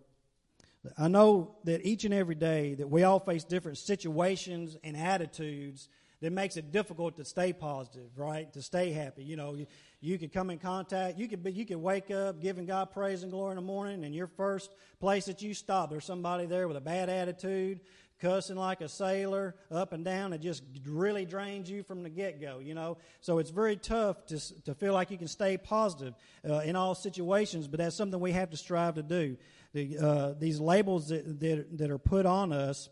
I 0.97 1.07
know 1.07 1.55
that 1.63 1.85
each 1.85 2.05
and 2.05 2.13
every 2.13 2.35
day 2.35 2.75
that 2.75 2.89
we 2.89 3.03
all 3.03 3.19
face 3.19 3.43
different 3.43 3.77
situations 3.77 4.77
and 4.83 4.95
attitudes 4.95 5.89
that 6.21 6.31
makes 6.31 6.57
it 6.57 6.71
difficult 6.71 7.15
to 7.17 7.25
stay 7.25 7.53
positive, 7.53 8.09
right? 8.15 8.51
To 8.53 8.61
stay 8.61 8.91
happy. 8.91 9.23
You 9.23 9.35
know, 9.35 9.53
you, 9.53 9.67
you 10.01 10.17
could 10.17 10.33
come 10.33 10.49
in 10.49 10.57
contact. 10.57 11.17
You 11.17 11.27
could 11.27 11.43
be, 11.43 11.51
you 11.51 11.65
could 11.65 11.77
wake 11.77 12.09
up 12.09 12.41
giving 12.41 12.65
God 12.65 12.91
praise 12.91 13.23
and 13.23 13.31
glory 13.31 13.51
in 13.51 13.55
the 13.57 13.61
morning, 13.61 14.03
and 14.03 14.15
your 14.15 14.27
first 14.27 14.71
place 14.99 15.25
that 15.25 15.41
you 15.41 15.53
stop, 15.53 15.89
there's 15.89 16.05
somebody 16.05 16.45
there 16.45 16.67
with 16.67 16.77
a 16.77 16.81
bad 16.81 17.09
attitude, 17.09 17.81
cussing 18.19 18.55
like 18.55 18.81
a 18.81 18.89
sailor, 18.89 19.53
up 19.69 19.93
and 19.93 20.03
down. 20.03 20.33
It 20.33 20.41
just 20.41 20.63
really 20.87 21.25
drains 21.25 21.69
you 21.69 21.83
from 21.83 22.01
the 22.01 22.09
get 22.09 22.41
go. 22.41 22.59
You 22.59 22.73
know, 22.73 22.97
so 23.21 23.37
it's 23.37 23.51
very 23.51 23.75
tough 23.75 24.25
to 24.27 24.63
to 24.63 24.73
feel 24.73 24.93
like 24.93 25.11
you 25.11 25.19
can 25.19 25.27
stay 25.27 25.55
positive 25.57 26.15
uh, 26.49 26.59
in 26.59 26.75
all 26.75 26.95
situations. 26.95 27.67
But 27.67 27.77
that's 27.79 27.95
something 27.95 28.19
we 28.19 28.31
have 28.31 28.49
to 28.49 28.57
strive 28.57 28.95
to 28.95 29.03
do. 29.03 29.37
The, 29.77 29.97
uh, 29.99 30.33
these 30.39 30.59
labels 30.59 31.09
that, 31.09 31.39
that 31.39 31.77
that 31.77 31.91
are 31.91 31.99
put 31.99 32.25
on 32.25 32.51
us 32.51 32.89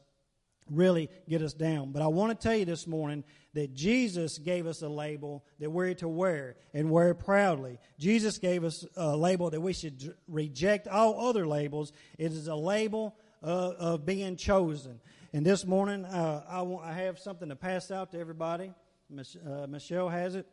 really 0.69 1.09
get 1.27 1.41
us 1.41 1.55
down. 1.55 1.91
But 1.91 2.03
I 2.03 2.07
want 2.07 2.39
to 2.39 2.47
tell 2.47 2.55
you 2.55 2.63
this 2.63 2.85
morning 2.85 3.23
that 3.55 3.73
Jesus 3.73 4.37
gave 4.37 4.67
us 4.67 4.83
a 4.83 4.87
label 4.87 5.43
that 5.57 5.71
we're 5.71 5.95
to 5.95 6.07
wear 6.07 6.57
and 6.75 6.91
wear 6.91 7.15
proudly. 7.15 7.79
Jesus 7.97 8.37
gave 8.37 8.63
us 8.63 8.85
a 8.95 9.17
label 9.17 9.49
that 9.49 9.61
we 9.61 9.73
should 9.73 10.13
reject 10.27 10.87
all 10.87 11.27
other 11.27 11.47
labels. 11.47 11.91
It 12.19 12.31
is 12.31 12.47
a 12.47 12.55
label 12.55 13.15
uh, 13.41 13.73
of 13.79 14.05
being 14.05 14.35
chosen. 14.35 14.99
And 15.33 15.43
this 15.43 15.65
morning, 15.65 16.05
uh, 16.05 16.43
I, 16.47 16.61
want, 16.61 16.85
I 16.85 16.93
have 16.93 17.17
something 17.17 17.49
to 17.49 17.55
pass 17.55 17.89
out 17.89 18.11
to 18.11 18.19
everybody. 18.19 18.71
Mich- 19.09 19.37
uh, 19.43 19.65
Michelle 19.65 20.09
has 20.09 20.35
it. 20.35 20.45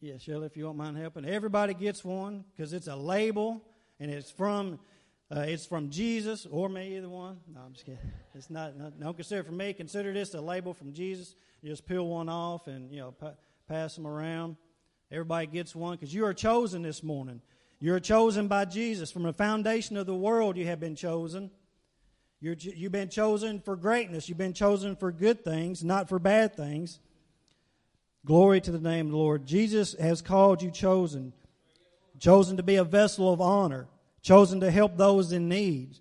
Yeah, 0.00 0.18
Shelley, 0.18 0.46
if 0.46 0.56
you 0.56 0.64
don't 0.64 0.76
mind 0.76 0.96
helping. 0.96 1.24
Everybody 1.24 1.74
gets 1.74 2.04
one 2.04 2.44
because 2.56 2.72
it's 2.72 2.88
a 2.88 2.96
label 2.96 3.62
and 4.00 4.10
it's 4.10 4.30
from 4.30 4.80
uh, 5.34 5.44
it's 5.46 5.64
from 5.64 5.90
Jesus 5.90 6.44
or 6.50 6.68
me, 6.68 6.96
either 6.96 7.08
one. 7.08 7.38
No, 7.54 7.60
I'm 7.64 7.72
just 7.72 7.86
kidding. 7.86 8.00
It's 8.34 8.50
not, 8.50 8.72
don't 8.98 9.14
consider 9.14 9.42
it 9.42 9.46
for 9.46 9.52
me. 9.52 9.72
Consider 9.72 10.12
this 10.12 10.34
a 10.34 10.40
label 10.40 10.74
from 10.74 10.92
Jesus. 10.92 11.36
You 11.62 11.70
just 11.70 11.86
peel 11.86 12.04
one 12.08 12.28
off 12.28 12.66
and, 12.66 12.90
you 12.90 12.98
know, 12.98 13.12
pa- 13.12 13.34
pass 13.68 13.94
them 13.94 14.08
around. 14.08 14.56
Everybody 15.12 15.46
gets 15.46 15.74
one 15.74 15.96
because 15.96 16.12
you 16.12 16.24
are 16.24 16.34
chosen 16.34 16.82
this 16.82 17.04
morning. 17.04 17.42
You're 17.78 18.00
chosen 18.00 18.48
by 18.48 18.64
Jesus. 18.64 19.12
From 19.12 19.22
the 19.22 19.32
foundation 19.32 19.96
of 19.96 20.06
the 20.06 20.16
world, 20.16 20.56
you 20.56 20.66
have 20.66 20.80
been 20.80 20.96
chosen. 20.96 21.52
You're, 22.40 22.56
you've 22.58 22.90
been 22.90 23.08
chosen 23.08 23.60
for 23.60 23.76
greatness. 23.76 24.28
You've 24.28 24.38
been 24.38 24.52
chosen 24.52 24.96
for 24.96 25.12
good 25.12 25.44
things, 25.44 25.84
not 25.84 26.08
for 26.08 26.18
bad 26.18 26.56
things. 26.56 26.98
Glory 28.26 28.60
to 28.62 28.72
the 28.72 28.80
name 28.80 29.06
of 29.06 29.12
the 29.12 29.18
Lord. 29.18 29.46
Jesus 29.46 29.94
has 29.94 30.22
called 30.22 30.60
you 30.60 30.72
chosen, 30.72 31.32
chosen 32.20 32.58
to 32.58 32.62
be 32.62 32.76
a 32.76 32.84
vessel 32.84 33.32
of 33.32 33.40
honor, 33.40 33.88
chosen 34.22 34.60
to 34.60 34.70
help 34.70 34.96
those 34.96 35.32
in 35.32 35.48
need, 35.48 35.98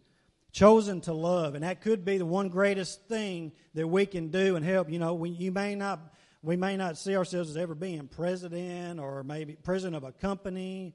chosen 0.51 1.01
to 1.01 1.13
love. 1.13 1.55
And 1.55 1.63
that 1.63 1.81
could 1.81 2.05
be 2.05 2.17
the 2.17 2.25
one 2.25 2.49
greatest 2.49 3.07
thing 3.07 3.53
that 3.73 3.87
we 3.87 4.05
can 4.05 4.27
do 4.27 4.55
and 4.55 4.63
help. 4.63 4.91
You 4.91 4.99
know, 4.99 5.13
we, 5.15 5.29
you 5.29 5.51
may 5.51 5.73
not, 5.73 5.99
we 6.43 6.55
may 6.55 6.77
not 6.77 6.97
see 6.97 7.15
ourselves 7.15 7.49
as 7.49 7.57
ever 7.57 7.73
being 7.73 8.07
president 8.07 8.99
or 8.99 9.23
maybe 9.23 9.57
president 9.63 9.95
of 9.95 10.03
a 10.03 10.11
company. 10.11 10.93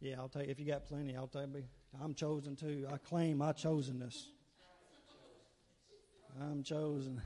Yeah, 0.00 0.16
I'll 0.18 0.28
tell 0.28 0.42
you, 0.42 0.50
if 0.50 0.60
you 0.60 0.66
got 0.66 0.86
plenty, 0.86 1.16
I'll 1.16 1.26
tell 1.26 1.42
you, 1.42 1.64
I'm 2.02 2.14
chosen 2.14 2.54
too. 2.54 2.86
I 2.92 2.98
claim 2.98 3.38
my 3.38 3.52
chosenness. 3.52 4.26
I'm 6.40 6.62
chosen. 6.62 7.20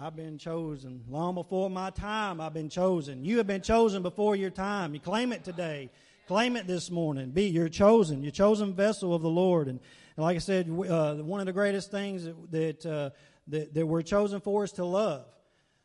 I've 0.00 0.16
been 0.16 0.38
chosen. 0.38 1.04
Long 1.08 1.34
before 1.34 1.68
my 1.68 1.90
time, 1.90 2.40
I've 2.40 2.54
been 2.54 2.70
chosen. 2.70 3.24
You 3.24 3.38
have 3.38 3.46
been 3.46 3.60
chosen 3.60 4.02
before 4.02 4.34
your 4.34 4.50
time. 4.50 4.94
You 4.94 5.00
claim 5.00 5.32
it 5.32 5.44
today. 5.44 5.90
Claim 6.28 6.56
it 6.56 6.66
this 6.66 6.90
morning. 6.90 7.30
Be 7.30 7.44
you're 7.44 7.68
chosen. 7.68 8.22
You're 8.22 8.32
chosen 8.32 8.74
vessel 8.74 9.14
of 9.14 9.22
the 9.22 9.30
Lord. 9.30 9.68
And, 9.68 9.80
and 10.16 10.24
like 10.24 10.36
I 10.36 10.40
said, 10.40 10.68
uh, 10.68 11.14
one 11.16 11.40
of 11.40 11.46
the 11.46 11.52
greatest 11.52 11.90
things 11.90 12.24
that 12.24 12.50
that, 12.52 12.86
uh, 12.86 13.10
that 13.48 13.74
that 13.74 13.86
we're 13.86 14.02
chosen 14.02 14.40
for 14.40 14.64
is 14.64 14.72
to 14.72 14.84
love. 14.84 15.26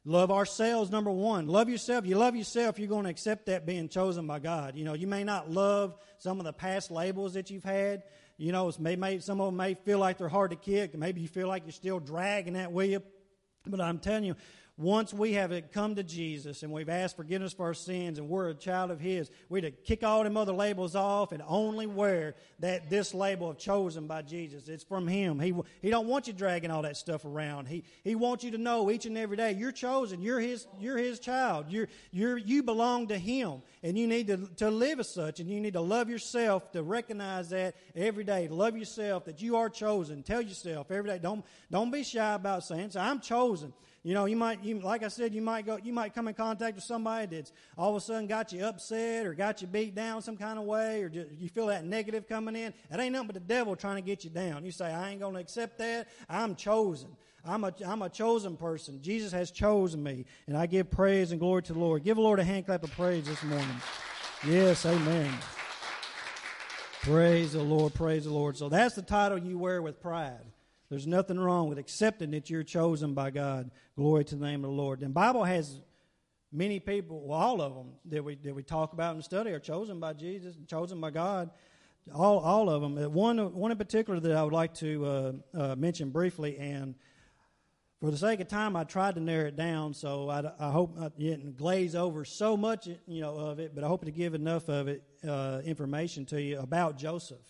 Love 0.05 0.31
ourselves, 0.31 0.89
number 0.89 1.11
one. 1.11 1.47
Love 1.47 1.67
yourself. 1.67 2.05
You 2.05 2.15
love 2.17 2.33
yourself, 2.33 2.79
you're 2.79 2.87
going 2.87 3.03
to 3.03 3.09
accept 3.09 3.47
that 3.47 3.65
being 3.65 3.89
chosen 3.89 4.25
by 4.25 4.39
God. 4.39 4.77
You 4.77 4.85
know, 4.85 4.93
you 4.93 5.05
may 5.05 5.25
not 5.25 5.51
love 5.51 5.97
some 6.17 6.39
of 6.39 6.45
the 6.45 6.53
past 6.53 6.91
labels 6.91 7.33
that 7.33 7.49
you've 7.49 7.65
had. 7.65 8.03
You 8.37 8.53
know, 8.53 8.71
may, 8.79 8.95
may, 8.95 9.19
some 9.19 9.41
of 9.41 9.47
them 9.47 9.57
may 9.57 9.73
feel 9.73 9.99
like 9.99 10.17
they're 10.17 10.29
hard 10.29 10.51
to 10.51 10.55
kick. 10.55 10.97
Maybe 10.97 11.19
you 11.19 11.27
feel 11.27 11.49
like 11.49 11.63
you're 11.65 11.73
still 11.73 11.99
dragging 11.99 12.53
that 12.53 12.71
you. 12.71 13.03
But 13.65 13.81
I'm 13.81 13.97
telling 13.97 14.23
you, 14.23 14.35
once 14.79 15.11
we 15.11 15.33
have 15.33 15.51
come 15.73 15.95
to 15.95 16.03
Jesus 16.03 16.61
and 16.61 16.71
we've 16.71 16.87
asked 16.87 17.15
forgiveness 17.15 17.51
for 17.51 17.65
our 17.65 17.73
sins 17.73 18.19
and 18.19 18.29
we're 18.29 18.49
a 18.49 18.53
child 18.53 18.91
of 18.91 18.99
His, 18.99 19.31
we 19.49 19.59
to 19.61 19.71
kick 19.71 20.03
all 20.03 20.23
them 20.23 20.37
other 20.37 20.53
labels 20.53 20.95
off 20.95 21.31
and 21.31 21.41
only 21.47 21.87
wear 21.87 22.35
that 22.59 22.87
this 22.87 23.15
label 23.15 23.49
of 23.49 23.57
chosen 23.57 24.05
by 24.05 24.21
Jesus. 24.21 24.69
It's 24.69 24.83
from 24.83 25.07
Him. 25.07 25.39
He 25.39 25.51
He 25.81 25.89
don't 25.89 26.05
want 26.05 26.27
you 26.27 26.33
dragging 26.33 26.69
all 26.69 26.83
that 26.83 26.95
stuff 26.95 27.25
around. 27.25 27.67
He 27.67 27.85
He 28.03 28.13
wants 28.13 28.43
you 28.43 28.51
to 28.51 28.59
know 28.59 28.91
each 28.91 29.07
and 29.07 29.17
every 29.17 29.35
day 29.35 29.53
you're 29.53 29.71
chosen. 29.71 30.21
You're 30.21 30.39
His 30.39 30.67
You're 30.79 30.97
His 30.97 31.19
child. 31.19 31.65
You're 31.69 31.87
you're 32.11 32.37
you 32.37 32.61
belong 32.61 33.07
to 33.07 33.17
Him, 33.17 33.63
and 33.81 33.97
you 33.97 34.05
need 34.05 34.27
to 34.27 34.47
to 34.57 34.69
live 34.69 34.99
as 34.99 35.09
such, 35.09 35.39
and 35.39 35.49
you 35.49 35.59
need 35.59 35.73
to 35.73 35.81
love 35.81 36.07
yourself 36.07 36.71
to 36.73 36.83
recognize 36.83 37.49
that 37.49 37.75
every 37.95 38.23
day. 38.23 38.47
Love 38.47 38.77
yourself 38.77 39.25
that 39.25 39.41
you 39.41 39.55
are 39.55 39.69
chosen. 39.69 40.21
Tell 40.21 40.41
yourself 40.41 40.91
every 40.91 41.09
day. 41.09 41.17
Don't 41.17 41.43
don't 41.71 41.89
be 41.89 42.03
shy 42.03 42.35
about 42.35 42.63
saying, 42.63 42.91
"I'm 42.95 43.19
chosen." 43.19 43.73
You 44.07 44.13
know, 44.13 44.23
you 44.23 44.37
might, 44.37 44.63
you, 44.63 44.79
like 44.79 45.03
I 45.03 45.09
said, 45.09 45.33
you 45.33 45.41
might 45.41 45.65
go, 45.65 45.77
you 45.83 45.91
might 45.91 46.15
come 46.15 46.29
in 46.29 46.33
contact 46.33 46.75
with 46.75 46.85
somebody 46.85 47.35
that's 47.35 47.51
all 47.77 47.89
of 47.89 47.97
a 47.97 47.99
sudden 47.99 48.25
got 48.25 48.53
you 48.53 48.63
upset 48.63 49.25
or 49.25 49.33
got 49.33 49.61
you 49.61 49.67
beat 49.67 49.95
down 49.95 50.21
some 50.21 50.37
kind 50.37 50.57
of 50.57 50.63
way, 50.63 51.03
or 51.03 51.09
just, 51.09 51.29
you 51.37 51.49
feel 51.49 51.67
that 51.67 51.83
negative 51.83 52.25
coming 52.25 52.55
in. 52.55 52.73
It 52.89 52.97
ain't 52.97 53.11
nothing 53.11 53.27
but 53.27 53.33
the 53.33 53.41
devil 53.41 53.75
trying 53.75 53.97
to 53.97 54.01
get 54.01 54.23
you 54.23 54.29
down. 54.29 54.63
You 54.63 54.71
say, 54.71 54.93
I 54.93 55.09
ain't 55.09 55.19
going 55.19 55.33
to 55.33 55.41
accept 55.41 55.77
that. 55.79 56.07
I'm 56.29 56.55
chosen. 56.55 57.09
I'm 57.43 57.65
a, 57.65 57.73
I'm 57.85 58.01
a 58.01 58.07
chosen 58.07 58.55
person. 58.55 59.01
Jesus 59.01 59.33
has 59.33 59.51
chosen 59.51 60.01
me, 60.01 60.23
and 60.47 60.55
I 60.55 60.67
give 60.67 60.89
praise 60.89 61.31
and 61.31 61.39
glory 61.41 61.63
to 61.63 61.73
the 61.73 61.79
Lord. 61.79 62.05
Give 62.05 62.15
the 62.15 62.23
Lord 62.23 62.39
a 62.39 62.45
hand 62.45 62.65
clap 62.65 62.85
of 62.85 62.91
praise 62.91 63.25
this 63.25 63.43
morning. 63.43 63.81
Yes, 64.47 64.85
amen. 64.85 65.33
Praise 67.01 67.51
the 67.51 67.61
Lord, 67.61 67.93
praise 67.93 68.23
the 68.23 68.31
Lord. 68.31 68.55
So 68.55 68.69
that's 68.69 68.95
the 68.95 69.01
title 69.01 69.37
you 69.37 69.57
wear 69.57 69.81
with 69.81 70.01
pride. 70.01 70.45
There's 70.89 71.07
nothing 71.07 71.37
wrong 71.39 71.67
with 71.67 71.77
accepting 71.77 72.31
that 72.31 72.49
you're 72.49 72.63
chosen 72.63 73.13
by 73.13 73.31
God. 73.31 73.71
Glory 73.97 74.23
to 74.25 74.35
the 74.35 74.45
name 74.45 74.63
of 74.63 74.71
the 74.71 74.75
Lord. 74.75 75.01
And 75.01 75.13
Bible 75.13 75.43
has 75.43 75.81
many 76.51 76.79
people, 76.79 77.27
well, 77.27 77.39
all 77.39 77.61
of 77.61 77.75
them 77.75 77.93
that 78.05 78.23
we 78.23 78.35
that 78.35 78.55
we 78.55 78.63
talk 78.63 78.93
about 78.93 79.15
and 79.15 79.23
study 79.23 79.51
are 79.51 79.59
chosen 79.59 79.99
by 79.99 80.13
Jesus, 80.13 80.55
chosen 80.67 81.01
by 81.01 81.11
God. 81.11 81.49
All 82.13 82.39
all 82.39 82.69
of 82.69 82.81
them. 82.81 82.97
Uh, 82.97 83.09
one 83.09 83.53
one 83.53 83.71
in 83.71 83.77
particular 83.77 84.19
that 84.21 84.31
I 84.31 84.43
would 84.43 84.53
like 84.53 84.73
to 84.75 85.05
uh, 85.05 85.33
uh, 85.53 85.75
mention 85.75 86.09
briefly, 86.09 86.57
and 86.57 86.95
for 87.99 88.09
the 88.09 88.17
sake 88.17 88.39
of 88.39 88.47
time, 88.47 88.77
I 88.77 88.85
tried 88.85 89.15
to 89.15 89.21
narrow 89.21 89.47
it 89.47 89.57
down. 89.57 89.93
So 89.93 90.29
I, 90.29 90.43
I 90.59 90.71
hope 90.71 90.95
I 90.99 91.09
didn't 91.09 91.57
glaze 91.57 91.95
over 91.95 92.23
so 92.23 92.55
much, 92.55 92.87
you 93.07 93.21
know, 93.21 93.35
of 93.35 93.59
it, 93.59 93.75
but 93.75 93.83
I 93.83 93.87
hope 93.87 94.05
to 94.05 94.11
give 94.11 94.35
enough 94.35 94.69
of 94.69 94.87
it 94.87 95.03
uh, 95.27 95.61
information 95.65 96.25
to 96.27 96.41
you 96.41 96.59
about 96.59 96.97
Joseph. 96.97 97.43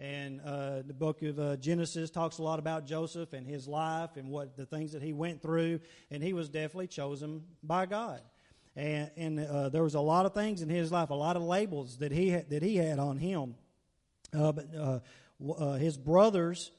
And 0.00 0.40
uh, 0.40 0.80
the 0.86 0.94
book 0.94 1.20
of 1.20 1.38
uh, 1.38 1.56
Genesis 1.56 2.10
talks 2.10 2.38
a 2.38 2.42
lot 2.42 2.58
about 2.58 2.86
Joseph 2.86 3.34
and 3.34 3.46
his 3.46 3.68
life 3.68 4.16
and 4.16 4.30
what 4.30 4.56
the 4.56 4.64
things 4.64 4.92
that 4.92 5.02
he 5.02 5.12
went 5.12 5.42
through. 5.42 5.80
And 6.10 6.22
he 6.22 6.32
was 6.32 6.48
definitely 6.48 6.86
chosen 6.86 7.42
by 7.62 7.84
God. 7.84 8.22
And, 8.74 9.10
and 9.18 9.40
uh, 9.40 9.68
there 9.68 9.82
was 9.82 9.94
a 9.94 10.00
lot 10.00 10.24
of 10.24 10.32
things 10.32 10.62
in 10.62 10.70
his 10.70 10.90
life, 10.90 11.10
a 11.10 11.14
lot 11.14 11.36
of 11.36 11.42
labels 11.42 11.98
that 11.98 12.12
he 12.12 12.30
had, 12.30 12.48
that 12.48 12.62
he 12.62 12.76
had 12.76 12.98
on 12.98 13.18
him. 13.18 13.56
Uh, 14.34 14.52
but 14.52 14.66
uh, 14.74 15.00
uh, 15.52 15.74
his 15.74 15.98
brothers 15.98 16.70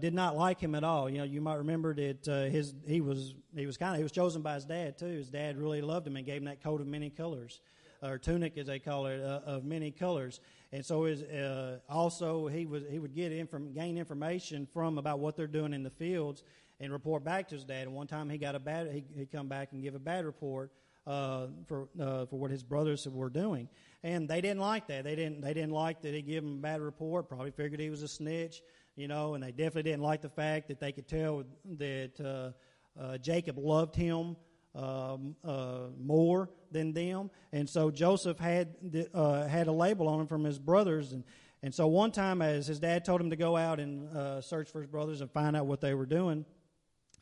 did 0.00 0.14
not 0.14 0.36
like 0.36 0.58
him 0.60 0.74
at 0.74 0.82
all. 0.82 1.08
You 1.08 1.18
know, 1.18 1.24
you 1.24 1.40
might 1.40 1.58
remember 1.58 1.94
that 1.94 2.48
his 2.50 2.74
he 2.86 3.00
was 3.00 3.34
he 3.54 3.66
was 3.66 3.76
kind 3.76 3.92
of 3.92 3.98
he 3.98 4.02
was 4.02 4.12
chosen 4.12 4.42
by 4.42 4.54
his 4.54 4.64
dad 4.64 4.98
too. 4.98 5.06
His 5.06 5.28
dad 5.28 5.56
really 5.56 5.82
loved 5.82 6.06
him 6.06 6.16
and 6.16 6.26
gave 6.26 6.38
him 6.38 6.46
that 6.46 6.62
coat 6.62 6.80
of 6.80 6.88
many 6.88 7.10
colors 7.10 7.60
or 8.02 8.18
tunic 8.18 8.56
as 8.58 8.66
they 8.66 8.78
call 8.78 9.06
it, 9.06 9.20
uh, 9.20 9.40
of 9.46 9.64
many 9.64 9.90
colors. 9.90 10.40
And 10.72 10.84
so 10.84 11.04
is 11.04 11.22
uh, 11.22 11.78
also 11.88 12.46
he 12.48 12.66
was 12.66 12.82
he 12.90 12.98
would 12.98 13.14
get 13.14 13.32
inform, 13.32 13.72
gain 13.72 13.96
information 13.98 14.66
from 14.72 14.98
about 14.98 15.18
what 15.18 15.36
they're 15.36 15.46
doing 15.46 15.72
in 15.72 15.82
the 15.82 15.90
fields 15.90 16.42
and 16.80 16.92
report 16.92 17.24
back 17.24 17.48
to 17.48 17.54
his 17.54 17.64
dad. 17.64 17.86
And 17.86 17.94
one 17.94 18.06
time 18.06 18.28
he 18.28 18.38
got 18.38 18.54
a 18.54 18.58
bad 18.58 18.90
he 18.92 19.04
he 19.16 19.26
come 19.26 19.48
back 19.48 19.72
and 19.72 19.82
give 19.82 19.94
a 19.94 20.00
bad 20.00 20.24
report 20.24 20.70
uh, 21.06 21.46
for 21.66 21.88
uh, 22.00 22.26
for 22.26 22.36
what 22.38 22.50
his 22.50 22.62
brothers 22.62 23.06
were 23.08 23.30
doing, 23.30 23.68
and 24.02 24.28
they 24.28 24.40
didn't 24.40 24.60
like 24.60 24.88
that. 24.88 25.04
They 25.04 25.14
didn't 25.14 25.40
they 25.40 25.54
didn't 25.54 25.72
like 25.72 26.02
that 26.02 26.14
he 26.14 26.22
gave 26.22 26.42
them 26.42 26.58
a 26.58 26.60
bad 26.60 26.80
report. 26.80 27.28
Probably 27.28 27.52
figured 27.52 27.80
he 27.80 27.90
was 27.90 28.02
a 28.02 28.08
snitch, 28.08 28.62
you 28.96 29.08
know, 29.08 29.34
and 29.34 29.42
they 29.42 29.52
definitely 29.52 29.84
didn't 29.84 30.02
like 30.02 30.20
the 30.20 30.28
fact 30.28 30.68
that 30.68 30.80
they 30.80 30.92
could 30.92 31.06
tell 31.06 31.44
that 31.78 32.20
uh, 32.20 33.00
uh, 33.00 33.18
Jacob 33.18 33.56
loved 33.58 33.94
him 33.94 34.36
um, 34.76 35.34
uh, 35.42 35.88
more 35.98 36.50
than 36.70 36.92
them. 36.92 37.30
And 37.52 37.68
so 37.68 37.90
Joseph 37.90 38.38
had 38.38 38.74
uh, 39.14 39.46
had 39.46 39.66
a 39.66 39.72
label 39.72 40.08
on 40.08 40.20
him 40.20 40.26
from 40.26 40.44
his 40.44 40.58
brothers. 40.58 41.12
And, 41.12 41.24
and 41.62 41.74
so 41.74 41.86
one 41.86 42.12
time, 42.12 42.42
as 42.42 42.66
his 42.66 42.78
dad 42.78 43.04
told 43.04 43.20
him 43.20 43.30
to 43.30 43.36
go 43.36 43.56
out 43.56 43.80
and 43.80 44.14
uh, 44.14 44.40
search 44.42 44.70
for 44.70 44.80
his 44.80 44.90
brothers 44.90 45.22
and 45.22 45.30
find 45.30 45.56
out 45.56 45.66
what 45.66 45.80
they 45.80 45.94
were 45.94 46.06
doing, 46.06 46.44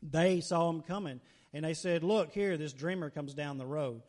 they 0.03 0.41
saw 0.41 0.69
him 0.69 0.83
coming. 0.83 1.21
And 1.53 1.65
they 1.65 1.75
said, 1.75 2.03
Look, 2.03 2.33
here, 2.33 2.57
this 2.57 2.73
dreamer 2.73 3.09
comes 3.09 3.35
down 3.35 3.59
the 3.59 3.67
road. 3.67 4.03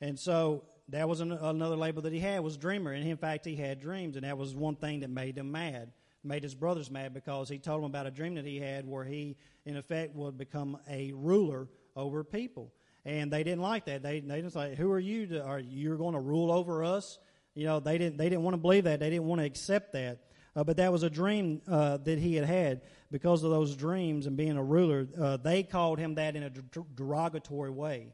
And 0.00 0.18
so 0.18 0.64
that 0.88 1.08
was 1.08 1.20
an, 1.20 1.32
another 1.32 1.76
label 1.76 2.02
that 2.02 2.12
he 2.12 2.20
had 2.20 2.40
was 2.40 2.56
dreamer. 2.56 2.92
And 2.92 3.06
in 3.06 3.16
fact, 3.16 3.44
he 3.44 3.54
had 3.54 3.80
dreams. 3.80 4.16
And 4.16 4.24
that 4.24 4.36
was 4.36 4.54
one 4.54 4.74
thing 4.74 5.00
that 5.00 5.10
made 5.10 5.38
him 5.38 5.52
mad, 5.52 5.92
made 6.24 6.42
his 6.42 6.54
brothers 6.56 6.90
mad 6.90 7.14
because 7.14 7.48
he 7.48 7.58
told 7.58 7.82
them 7.82 7.90
about 7.90 8.06
a 8.06 8.10
dream 8.10 8.34
that 8.34 8.44
he 8.44 8.58
had 8.58 8.86
where 8.86 9.04
he, 9.04 9.36
in 9.64 9.76
effect, 9.76 10.16
would 10.16 10.36
become 10.36 10.78
a 10.90 11.12
ruler 11.12 11.68
over 11.94 12.24
people 12.24 12.72
and 13.04 13.32
they 13.32 13.42
didn't 13.42 13.62
like 13.62 13.86
that. 13.86 14.02
They 14.02 14.20
they 14.20 14.42
just 14.42 14.56
like, 14.56 14.74
who 14.74 14.90
are 14.92 14.98
you? 14.98 15.26
To, 15.28 15.44
are 15.44 15.58
you're 15.58 15.96
going 15.96 16.14
to 16.14 16.20
rule 16.20 16.52
over 16.52 16.84
us? 16.84 17.18
You 17.54 17.66
know, 17.66 17.80
they 17.80 17.98
didn't 17.98 18.16
they 18.16 18.28
didn't 18.28 18.42
want 18.42 18.54
to 18.54 18.60
believe 18.60 18.84
that. 18.84 19.00
They 19.00 19.10
didn't 19.10 19.26
want 19.26 19.40
to 19.40 19.46
accept 19.46 19.92
that. 19.92 20.20
Uh, 20.56 20.64
but 20.64 20.76
that 20.78 20.90
was 20.90 21.04
a 21.04 21.10
dream 21.10 21.62
uh, 21.70 21.98
that 21.98 22.18
he 22.18 22.34
had 22.34 22.44
had 22.44 22.80
because 23.12 23.44
of 23.44 23.50
those 23.50 23.76
dreams 23.76 24.26
and 24.26 24.36
being 24.36 24.56
a 24.56 24.62
ruler. 24.62 25.06
Uh, 25.20 25.36
they 25.36 25.62
called 25.62 25.98
him 25.98 26.16
that 26.16 26.34
in 26.34 26.42
a 26.42 26.50
derogatory 26.96 27.70
way, 27.70 28.12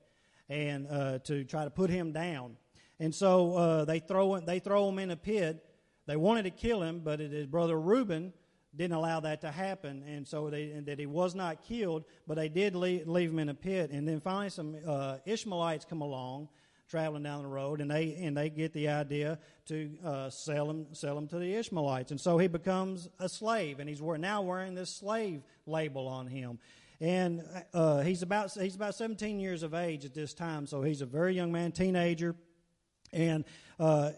and 0.49 0.87
uh, 0.91 1.19
to 1.21 1.45
try 1.45 1.65
to 1.65 1.71
put 1.71 1.89
him 1.89 2.13
down. 2.13 2.57
And 3.01 3.15
so 3.15 3.57
uh, 3.57 3.85
they 3.85 3.99
throw 3.99 4.39
they 4.41 4.59
throw 4.59 4.89
him 4.89 4.99
in 4.99 5.11
a 5.11 5.17
pit. 5.17 5.65
They 6.07 6.17
wanted 6.17 6.43
to 6.43 6.51
kill 6.51 6.83
him, 6.83 7.01
but 7.01 7.21
his 7.21 7.47
brother 7.47 7.81
Reuben 7.81 8.35
didn't 8.77 8.97
allow 8.97 9.21
that 9.21 9.41
to 9.43 9.51
happen, 9.51 10.03
and 10.07 10.27
so 10.27 10.51
they, 10.51 10.71
and 10.73 10.87
that 10.87 10.99
he 10.99 11.07
was 11.07 11.35
not 11.35 11.63
killed, 11.63 12.05
but 12.27 12.35
they 12.35 12.49
did 12.49 12.75
leave, 12.75 13.07
leave 13.07 13.31
him 13.31 13.39
in 13.39 13.49
a 13.49 13.55
pit. 13.55 13.91
And 13.91 14.07
then 14.07 14.21
finally, 14.21 14.51
some 14.51 14.77
uh, 14.87 15.19
Ishmaelites 15.25 15.85
come 15.85 16.01
along, 16.01 16.49
traveling 16.89 17.23
down 17.23 17.43
the 17.43 17.49
road, 17.49 17.81
and 17.81 17.91
they 17.91 18.15
and 18.21 18.37
they 18.37 18.51
get 18.51 18.73
the 18.73 18.89
idea 18.89 19.39
to 19.67 19.91
uh, 20.05 20.31
sell 20.31 20.69
him 20.69 20.87
sell 20.93 21.17
him 21.17 21.29
to 21.29 21.39
the 21.39 21.55
Ishmaelites, 21.55 22.11
and 22.11 22.21
so 22.21 22.39
he 22.39 22.49
becomes 22.49 23.09
a 23.19 23.29
slave, 23.29 23.79
and 23.79 23.89
he's 23.89 24.01
now 24.01 24.43
wearing 24.43 24.75
this 24.75 24.91
slave 24.91 25.43
label 25.67 26.09
on 26.09 26.27
him. 26.27 26.59
And 27.01 27.43
uh, 27.73 28.01
he's 28.01 28.23
about 28.23 28.53
he's 28.53 28.77
about 28.77 28.95
17 28.95 29.39
years 29.41 29.63
of 29.63 29.75
age 29.75 30.05
at 30.05 30.15
this 30.15 30.35
time, 30.35 30.67
so 30.67 30.83
he's 30.83 31.01
a 31.01 31.07
very 31.07 31.35
young 31.35 31.53
man, 31.53 31.73
teenager. 31.73 32.35
And 33.13 33.45
uh, 33.79 34.11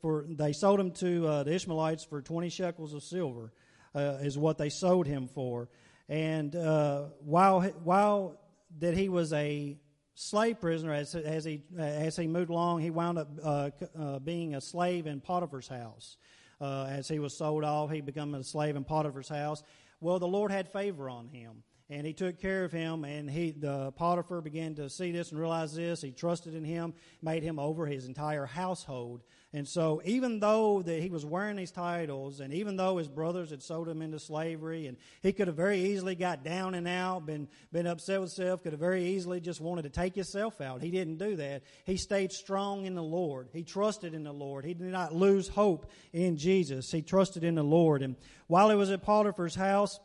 for 0.00 0.26
they 0.28 0.52
sold 0.52 0.78
him 0.78 0.90
to 0.92 1.26
uh, 1.26 1.42
the 1.44 1.54
Ishmaelites 1.54 2.04
for 2.04 2.20
20 2.20 2.50
shekels 2.50 2.92
of 2.92 3.02
silver 3.02 3.52
uh, 3.94 4.18
is 4.20 4.38
what 4.38 4.58
they 4.58 4.68
sold 4.68 5.06
him 5.06 5.28
for. 5.28 5.68
And 6.08 6.54
uh, 6.54 7.04
while 7.24 7.62
while 7.84 8.40
that 8.78 8.94
he 8.94 9.08
was 9.08 9.32
a 9.32 9.78
slave 10.14 10.60
prisoner, 10.60 10.92
as 10.92 11.14
as 11.14 11.44
he 11.44 11.62
as 11.78 12.16
he 12.16 12.26
moved 12.26 12.50
along, 12.50 12.80
he 12.80 12.90
wound 12.90 13.18
up 13.18 13.28
uh, 13.42 13.70
uh 13.98 14.18
being 14.18 14.54
a 14.54 14.60
slave 14.60 15.06
in 15.06 15.20
Potiphar's 15.20 15.68
house. 15.68 16.16
Uh, 16.60 16.86
as 16.88 17.08
he 17.08 17.18
was 17.18 17.36
sold 17.36 17.64
off, 17.64 17.90
he 17.90 18.00
became 18.00 18.34
a 18.34 18.44
slave 18.44 18.76
in 18.76 18.84
Potiphar's 18.84 19.28
house. 19.28 19.62
Well, 20.00 20.18
the 20.18 20.28
Lord 20.28 20.52
had 20.52 20.68
favor 20.68 21.10
on 21.10 21.28
him 21.28 21.64
and 21.92 22.06
he 22.06 22.14
took 22.14 22.40
care 22.40 22.64
of 22.64 22.72
him. 22.72 23.04
And 23.04 23.30
he, 23.30 23.50
the 23.50 23.92
Potiphar, 23.92 24.40
began 24.40 24.74
to 24.76 24.88
see 24.88 25.12
this 25.12 25.30
and 25.30 25.38
realize 25.38 25.74
this. 25.74 26.00
He 26.00 26.10
trusted 26.10 26.54
in 26.54 26.64
him, 26.64 26.94
made 27.20 27.42
him 27.42 27.58
over 27.58 27.86
his 27.86 28.06
entire 28.06 28.46
household. 28.46 29.22
And 29.54 29.68
so, 29.68 30.00
even 30.06 30.40
though 30.40 30.80
that 30.80 31.02
he 31.02 31.10
was 31.10 31.26
wearing 31.26 31.56
these 31.56 31.70
titles, 31.70 32.40
and 32.40 32.54
even 32.54 32.76
though 32.76 32.96
his 32.96 33.08
brothers 33.08 33.50
had 33.50 33.62
sold 33.62 33.86
him 33.86 34.00
into 34.00 34.18
slavery, 34.18 34.86
and 34.86 34.96
he 35.20 35.34
could 35.34 35.46
have 35.46 35.56
very 35.56 35.78
easily 35.78 36.14
got 36.14 36.42
down 36.42 36.74
and 36.74 36.88
out, 36.88 37.26
been 37.26 37.48
been 37.70 37.86
upset 37.86 38.18
with 38.22 38.34
himself, 38.34 38.62
could 38.62 38.72
have 38.72 38.80
very 38.80 39.04
easily 39.08 39.40
just 39.40 39.60
wanted 39.60 39.82
to 39.82 39.90
take 39.90 40.14
himself 40.14 40.62
out. 40.62 40.80
He 40.80 40.90
didn't 40.90 41.18
do 41.18 41.36
that. 41.36 41.64
He 41.84 41.98
stayed 41.98 42.32
strong 42.32 42.86
in 42.86 42.94
the 42.94 43.02
Lord. 43.02 43.50
He 43.52 43.62
trusted 43.62 44.14
in 44.14 44.24
the 44.24 44.32
Lord. 44.32 44.64
He 44.64 44.72
did 44.72 44.86
not 44.86 45.14
lose 45.14 45.48
hope 45.48 45.84
in 46.14 46.38
Jesus. 46.38 46.90
He 46.90 47.02
trusted 47.02 47.44
in 47.44 47.54
the 47.54 47.62
Lord. 47.62 48.00
And 48.00 48.16
while 48.46 48.70
he 48.70 48.76
was 48.76 48.90
at 48.90 49.02
Potiphar's 49.02 49.54
house, 49.54 50.00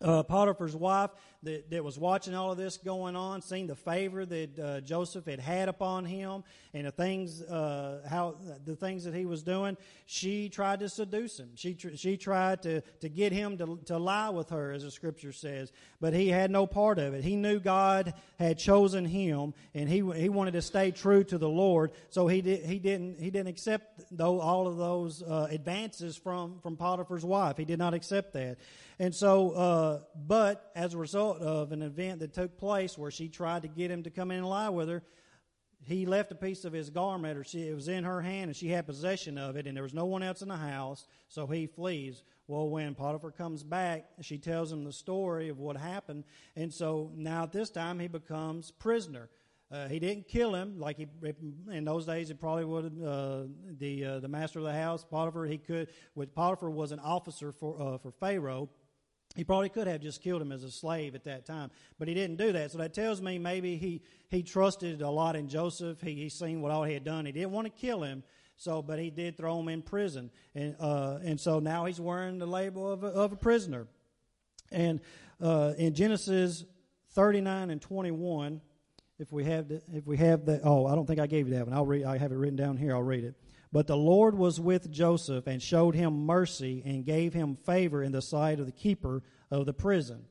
uh, 0.00 0.24
Potiphar's 0.24 0.74
wife 0.74 1.10
that, 1.46 1.70
that 1.70 1.82
was 1.82 1.98
watching 1.98 2.34
all 2.34 2.52
of 2.52 2.58
this 2.58 2.76
going 2.76 3.16
on, 3.16 3.40
seeing 3.40 3.66
the 3.66 3.74
favor 3.74 4.26
that 4.26 4.58
uh, 4.58 4.80
Joseph 4.80 5.24
had 5.24 5.40
had 5.40 5.68
upon 5.68 6.04
him 6.04 6.44
and 6.74 6.86
the 6.86 6.90
things, 6.90 7.40
uh, 7.42 8.02
how 8.08 8.36
the 8.64 8.76
things 8.76 9.04
that 9.04 9.14
he 9.14 9.24
was 9.24 9.42
doing, 9.42 9.76
she 10.04 10.48
tried 10.48 10.80
to 10.80 10.88
seduce 10.88 11.38
him. 11.38 11.50
She 11.54 11.74
tr- 11.74 11.96
she 11.96 12.16
tried 12.16 12.62
to 12.62 12.82
to 13.00 13.08
get 13.08 13.32
him 13.32 13.56
to 13.58 13.78
to 13.86 13.98
lie 13.98 14.28
with 14.30 14.50
her, 14.50 14.72
as 14.72 14.82
the 14.82 14.90
scripture 14.90 15.32
says. 15.32 15.72
But 16.00 16.12
he 16.12 16.28
had 16.28 16.50
no 16.50 16.66
part 16.66 16.98
of 16.98 17.14
it. 17.14 17.24
He 17.24 17.36
knew 17.36 17.58
God 17.58 18.12
had 18.38 18.58
chosen 18.58 19.04
him, 19.04 19.54
and 19.74 19.88
he 19.88 19.96
he 20.16 20.28
wanted 20.28 20.52
to 20.52 20.62
stay 20.62 20.90
true 20.90 21.24
to 21.24 21.38
the 21.38 21.48
Lord. 21.48 21.92
So 22.10 22.26
he 22.26 22.42
did 22.42 22.66
he 22.66 22.78
didn't 22.78 23.18
he 23.18 23.30
didn't 23.30 23.48
accept 23.48 24.02
though 24.10 24.40
all 24.40 24.66
of 24.66 24.76
those 24.76 25.22
uh, 25.22 25.48
advances 25.50 26.16
from 26.16 26.58
from 26.62 26.76
Potiphar's 26.76 27.24
wife. 27.24 27.56
He 27.56 27.64
did 27.64 27.78
not 27.78 27.94
accept 27.94 28.34
that. 28.34 28.58
And 28.98 29.14
so, 29.14 29.50
uh, 29.50 30.00
but 30.26 30.70
as 30.74 30.94
a 30.94 30.98
result 30.98 31.35
of 31.40 31.72
an 31.72 31.82
event 31.82 32.20
that 32.20 32.34
took 32.34 32.58
place 32.58 32.96
where 32.96 33.10
she 33.10 33.28
tried 33.28 33.62
to 33.62 33.68
get 33.68 33.90
him 33.90 34.02
to 34.04 34.10
come 34.10 34.30
in 34.30 34.38
and 34.38 34.48
lie 34.48 34.68
with 34.68 34.88
her, 34.88 35.02
he 35.86 36.04
left 36.04 36.32
a 36.32 36.34
piece 36.34 36.64
of 36.64 36.72
his 36.72 36.90
garment, 36.90 37.38
or 37.38 37.44
she, 37.44 37.68
it 37.68 37.74
was 37.74 37.88
in 37.88 38.04
her 38.04 38.20
hand, 38.20 38.48
and 38.48 38.56
she 38.56 38.68
had 38.68 38.86
possession 38.86 39.38
of 39.38 39.56
it, 39.56 39.66
and 39.66 39.76
there 39.76 39.84
was 39.84 39.94
no 39.94 40.06
one 40.06 40.22
else 40.22 40.42
in 40.42 40.48
the 40.48 40.56
house, 40.56 41.06
so 41.28 41.46
he 41.46 41.66
flees. 41.66 42.24
Well, 42.48 42.68
when 42.68 42.94
Potiphar 42.94 43.30
comes 43.30 43.62
back, 43.62 44.06
she 44.20 44.38
tells 44.38 44.72
him 44.72 44.84
the 44.84 44.92
story 44.92 45.48
of 45.48 45.58
what 45.58 45.76
happened, 45.76 46.24
and 46.56 46.72
so 46.72 47.12
now 47.14 47.44
at 47.44 47.52
this 47.52 47.70
time 47.70 47.98
he 48.00 48.08
becomes 48.08 48.70
prisoner. 48.72 49.28
Uh, 49.70 49.88
he 49.88 49.98
didn't 49.98 50.28
kill 50.28 50.54
him 50.54 50.78
like 50.78 50.96
he 50.96 51.08
in 51.72 51.84
those 51.84 52.06
days. 52.06 52.30
It 52.30 52.40
probably 52.40 52.64
would 52.64 52.84
uh, 53.04 53.42
the 53.78 54.04
uh, 54.04 54.18
the 54.20 54.28
master 54.28 54.60
of 54.60 54.64
the 54.64 54.72
house 54.72 55.04
Potiphar. 55.04 55.46
He 55.46 55.58
could. 55.58 55.88
With 56.14 56.32
Potiphar 56.36 56.70
was 56.70 56.92
an 56.92 57.00
officer 57.00 57.50
for 57.50 57.80
uh, 57.80 57.98
for 57.98 58.12
Pharaoh, 58.12 58.68
he 59.36 59.44
probably 59.44 59.68
could 59.68 59.86
have 59.86 60.00
just 60.00 60.22
killed 60.22 60.42
him 60.42 60.50
as 60.50 60.64
a 60.64 60.70
slave 60.70 61.14
at 61.14 61.24
that 61.24 61.46
time, 61.46 61.70
but 61.98 62.08
he 62.08 62.14
didn't 62.14 62.36
do 62.36 62.52
that. 62.52 62.72
So 62.72 62.78
that 62.78 62.94
tells 62.94 63.20
me 63.20 63.38
maybe 63.38 63.76
he, 63.76 64.02
he 64.28 64.42
trusted 64.42 65.02
a 65.02 65.10
lot 65.10 65.36
in 65.36 65.48
Joseph. 65.48 66.00
He, 66.00 66.14
he 66.14 66.28
seen 66.28 66.62
what 66.62 66.72
all 66.72 66.84
he 66.84 66.94
had 66.94 67.04
done. 67.04 67.26
He 67.26 67.32
didn't 67.32 67.52
want 67.52 67.66
to 67.66 67.72
kill 67.72 68.02
him, 68.02 68.22
so 68.56 68.82
but 68.82 68.98
he 68.98 69.10
did 69.10 69.36
throw 69.36 69.60
him 69.60 69.68
in 69.68 69.82
prison, 69.82 70.30
and 70.54 70.74
uh, 70.80 71.18
and 71.22 71.38
so 71.38 71.60
now 71.60 71.84
he's 71.84 72.00
wearing 72.00 72.38
the 72.38 72.46
label 72.46 72.90
of 72.90 73.04
a, 73.04 73.08
of 73.08 73.32
a 73.32 73.36
prisoner. 73.36 73.86
And 74.72 75.00
uh, 75.40 75.74
in 75.76 75.94
Genesis 75.94 76.64
thirty 77.10 77.40
nine 77.40 77.70
and 77.70 77.80
twenty 77.80 78.10
one, 78.10 78.62
if 79.18 79.30
we 79.30 79.44
have 79.44 79.68
the, 79.68 79.82
if 79.92 80.06
we 80.06 80.16
have 80.16 80.46
that, 80.46 80.62
oh, 80.64 80.86
I 80.86 80.94
don't 80.94 81.06
think 81.06 81.20
I 81.20 81.26
gave 81.26 81.48
you 81.48 81.54
that 81.54 81.66
one. 81.66 81.74
I'll 81.74 81.86
read. 81.86 82.04
I 82.04 82.18
have 82.18 82.32
it 82.32 82.36
written 82.36 82.56
down 82.56 82.76
here. 82.76 82.94
I'll 82.94 83.02
read 83.02 83.24
it. 83.24 83.34
But 83.76 83.88
the 83.88 83.94
Lord 83.94 84.38
was 84.38 84.58
with 84.58 84.90
Joseph 84.90 85.46
and 85.46 85.60
showed 85.60 85.94
him 85.94 86.24
mercy 86.24 86.82
and 86.86 87.04
gave 87.04 87.34
him 87.34 87.56
favor 87.56 88.02
in 88.02 88.10
the 88.10 88.22
sight 88.22 88.58
of 88.58 88.64
the 88.64 88.72
keeper 88.72 89.22
of 89.50 89.66
the 89.66 89.74
prison. 89.74 90.24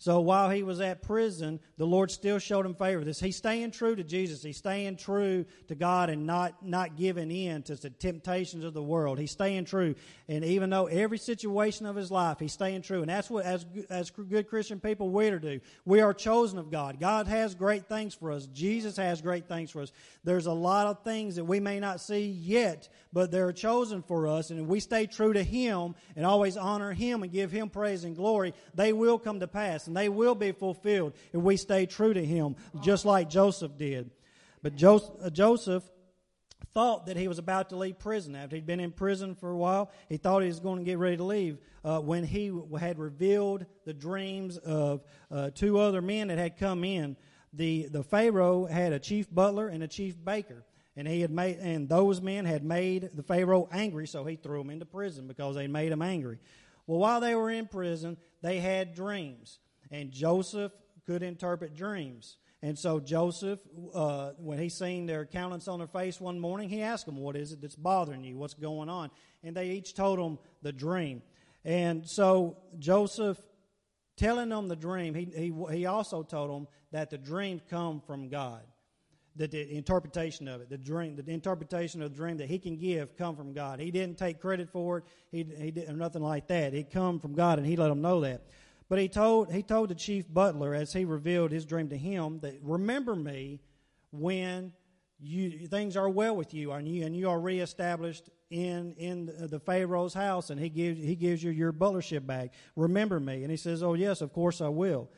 So 0.00 0.20
while 0.20 0.48
he 0.48 0.62
was 0.62 0.80
at 0.80 1.02
prison, 1.02 1.58
the 1.76 1.84
Lord 1.84 2.12
still 2.12 2.38
showed 2.38 2.64
him 2.64 2.76
favor. 2.76 3.02
This 3.02 3.18
he's 3.18 3.36
staying 3.36 3.72
true 3.72 3.96
to 3.96 4.04
Jesus. 4.04 4.44
He's 4.44 4.56
staying 4.56 4.96
true 4.96 5.44
to 5.66 5.74
God 5.74 6.08
and 6.08 6.24
not 6.24 6.64
not 6.64 6.96
giving 6.96 7.32
in 7.32 7.64
to 7.64 7.74
the 7.74 7.90
temptations 7.90 8.62
of 8.62 8.74
the 8.74 8.82
world. 8.82 9.18
He's 9.18 9.32
staying 9.32 9.64
true, 9.64 9.96
and 10.28 10.44
even 10.44 10.70
though 10.70 10.86
every 10.86 11.18
situation 11.18 11.84
of 11.84 11.96
his 11.96 12.12
life, 12.12 12.38
he's 12.38 12.52
staying 12.52 12.82
true. 12.82 13.00
And 13.00 13.08
that's 13.08 13.28
what 13.28 13.44
as 13.44 13.66
as 13.90 14.10
good 14.10 14.46
Christian 14.46 14.78
people 14.78 15.10
we 15.10 15.26
are 15.28 15.40
to 15.40 15.58
do. 15.58 15.60
We 15.84 16.00
are 16.00 16.14
chosen 16.14 16.60
of 16.60 16.70
God. 16.70 17.00
God 17.00 17.26
has 17.26 17.56
great 17.56 17.88
things 17.88 18.14
for 18.14 18.30
us. 18.30 18.46
Jesus 18.46 18.96
has 18.98 19.20
great 19.20 19.48
things 19.48 19.72
for 19.72 19.82
us. 19.82 19.90
There's 20.22 20.46
a 20.46 20.52
lot 20.52 20.86
of 20.86 21.02
things 21.02 21.34
that 21.36 21.44
we 21.44 21.58
may 21.58 21.80
not 21.80 22.00
see 22.00 22.24
yet, 22.24 22.88
but 23.12 23.32
they're 23.32 23.52
chosen 23.52 24.02
for 24.02 24.28
us. 24.28 24.50
And 24.50 24.60
if 24.60 24.66
we 24.66 24.78
stay 24.78 25.06
true 25.06 25.32
to 25.32 25.42
Him 25.42 25.96
and 26.14 26.24
always 26.24 26.56
honor 26.56 26.92
Him 26.92 27.24
and 27.24 27.32
give 27.32 27.50
Him 27.50 27.68
praise 27.68 28.04
and 28.04 28.14
glory, 28.14 28.54
they 28.76 28.92
will 28.92 29.18
come 29.18 29.40
to 29.40 29.48
pass 29.48 29.87
and 29.88 29.96
they 29.96 30.08
will 30.08 30.34
be 30.34 30.52
fulfilled 30.52 31.14
if 31.32 31.40
we 31.40 31.56
stay 31.56 31.86
true 31.86 32.14
to 32.14 32.24
him, 32.24 32.56
just 32.80 33.04
like 33.04 33.28
Joseph 33.28 33.76
did. 33.76 34.10
But 34.62 34.76
Joseph, 34.76 35.84
uh, 35.84 35.92
thought 36.74 37.06
that 37.06 37.16
he 37.16 37.26
was 37.26 37.38
about 37.38 37.70
to 37.70 37.76
leave 37.76 37.98
prison. 37.98 38.36
After 38.36 38.56
he'd 38.56 38.66
been 38.66 38.80
in 38.80 38.92
prison 38.92 39.34
for 39.34 39.50
a 39.50 39.56
while, 39.56 39.90
he 40.08 40.16
thought 40.16 40.42
he 40.42 40.48
was 40.48 40.60
going 40.60 40.78
to 40.78 40.84
get 40.84 40.98
ready 40.98 41.16
to 41.16 41.24
leave. 41.24 41.58
Uh, 41.84 41.98
when 41.98 42.24
he 42.24 42.52
had 42.78 42.98
revealed 42.98 43.66
the 43.84 43.94
dreams 43.94 44.58
of 44.58 45.02
uh, 45.30 45.50
two 45.54 45.78
other 45.78 46.02
men 46.02 46.28
that 46.28 46.38
had 46.38 46.56
come 46.56 46.84
in, 46.84 47.16
the, 47.52 47.88
the 47.90 48.02
Pharaoh 48.02 48.66
had 48.66 48.92
a 48.92 48.98
chief 48.98 49.32
butler 49.32 49.68
and 49.68 49.82
a 49.82 49.88
chief 49.88 50.22
baker. 50.22 50.64
And 50.96 51.06
he 51.08 51.20
had 51.20 51.30
made, 51.30 51.58
and 51.58 51.88
those 51.88 52.20
men 52.20 52.44
had 52.44 52.64
made 52.64 53.10
the 53.14 53.22
Pharaoh 53.22 53.68
angry, 53.72 54.06
so 54.06 54.24
he 54.24 54.36
threw 54.36 54.58
them 54.58 54.70
into 54.70 54.84
prison 54.84 55.26
because 55.26 55.54
they 55.54 55.68
made 55.68 55.92
him 55.92 56.02
angry. 56.02 56.38
Well, 56.86 56.98
while 56.98 57.20
they 57.20 57.34
were 57.34 57.50
in 57.50 57.66
prison, 57.66 58.16
they 58.42 58.58
had 58.58 58.94
dreams. 58.94 59.58
And 59.90 60.10
Joseph 60.10 60.72
could 61.06 61.22
interpret 61.22 61.74
dreams. 61.74 62.38
And 62.60 62.76
so 62.76 62.98
Joseph, 62.98 63.60
uh, 63.94 64.32
when 64.38 64.58
he 64.58 64.68
seen 64.68 65.06
their 65.06 65.24
countenance 65.24 65.68
on 65.68 65.78
their 65.78 65.86
face 65.86 66.20
one 66.20 66.40
morning, 66.40 66.68
he 66.68 66.82
asked 66.82 67.06
them, 67.06 67.16
"What 67.16 67.36
is 67.36 67.52
it 67.52 67.60
that's 67.60 67.76
bothering 67.76 68.24
you? 68.24 68.36
What's 68.36 68.54
going 68.54 68.88
on?" 68.88 69.10
And 69.44 69.56
they 69.56 69.70
each 69.70 69.94
told 69.94 70.18
him 70.18 70.38
the 70.62 70.72
dream. 70.72 71.22
And 71.64 72.06
so 72.08 72.56
Joseph, 72.78 73.40
telling 74.16 74.48
them 74.48 74.66
the 74.66 74.76
dream, 74.76 75.14
he 75.14 75.26
he, 75.26 75.76
he 75.76 75.86
also 75.86 76.24
told 76.24 76.50
them 76.50 76.68
that 76.90 77.10
the 77.10 77.18
dream 77.18 77.60
come 77.70 78.00
from 78.00 78.28
God. 78.28 78.62
That 79.36 79.52
the 79.52 79.72
interpretation 79.72 80.48
of 80.48 80.60
it, 80.60 80.68
the 80.68 80.76
dream, 80.76 81.14
the 81.14 81.30
interpretation 81.30 82.02
of 82.02 82.10
the 82.10 82.16
dream 82.16 82.38
that 82.38 82.48
he 82.48 82.58
can 82.58 82.76
give, 82.76 83.16
come 83.16 83.36
from 83.36 83.52
God. 83.52 83.78
He 83.78 83.92
didn't 83.92 84.18
take 84.18 84.40
credit 84.40 84.68
for 84.68 84.98
it. 84.98 85.04
He 85.30 85.44
he 85.44 85.70
did 85.70 85.94
nothing 85.96 86.22
like 86.22 86.48
that. 86.48 86.74
It 86.74 86.90
come 86.90 87.20
from 87.20 87.34
God, 87.34 87.58
and 87.58 87.66
he 87.66 87.76
let 87.76 87.86
them 87.86 88.02
know 88.02 88.20
that. 88.22 88.42
But 88.88 88.98
he 88.98 89.08
told, 89.08 89.52
he 89.52 89.62
told 89.62 89.90
the 89.90 89.94
chief 89.94 90.32
butler 90.32 90.74
as 90.74 90.92
he 90.92 91.04
revealed 91.04 91.50
his 91.50 91.66
dream 91.66 91.88
to 91.90 91.96
him 91.96 92.40
that 92.40 92.58
remember 92.62 93.14
me 93.14 93.60
when 94.10 94.72
you, 95.20 95.66
things 95.66 95.96
are 95.96 96.08
well 96.08 96.34
with 96.34 96.54
you 96.54 96.72
and 96.72 96.88
you, 96.88 97.04
and 97.04 97.14
you 97.14 97.28
are 97.28 97.38
reestablished 97.38 98.30
in, 98.50 98.94
in 98.96 99.26
the 99.26 99.60
Pharaoh's 99.60 100.14
house 100.14 100.48
and 100.48 100.58
he 100.58 100.70
gives, 100.70 100.98
he 100.98 101.16
gives 101.16 101.42
you 101.42 101.50
your 101.50 101.72
butlership 101.72 102.26
back. 102.26 102.54
Remember 102.76 103.20
me. 103.20 103.42
And 103.42 103.50
he 103.50 103.58
says, 103.58 103.82
Oh, 103.82 103.92
yes, 103.92 104.22
of 104.22 104.32
course 104.32 104.62
I 104.62 104.68
will. 104.68 105.10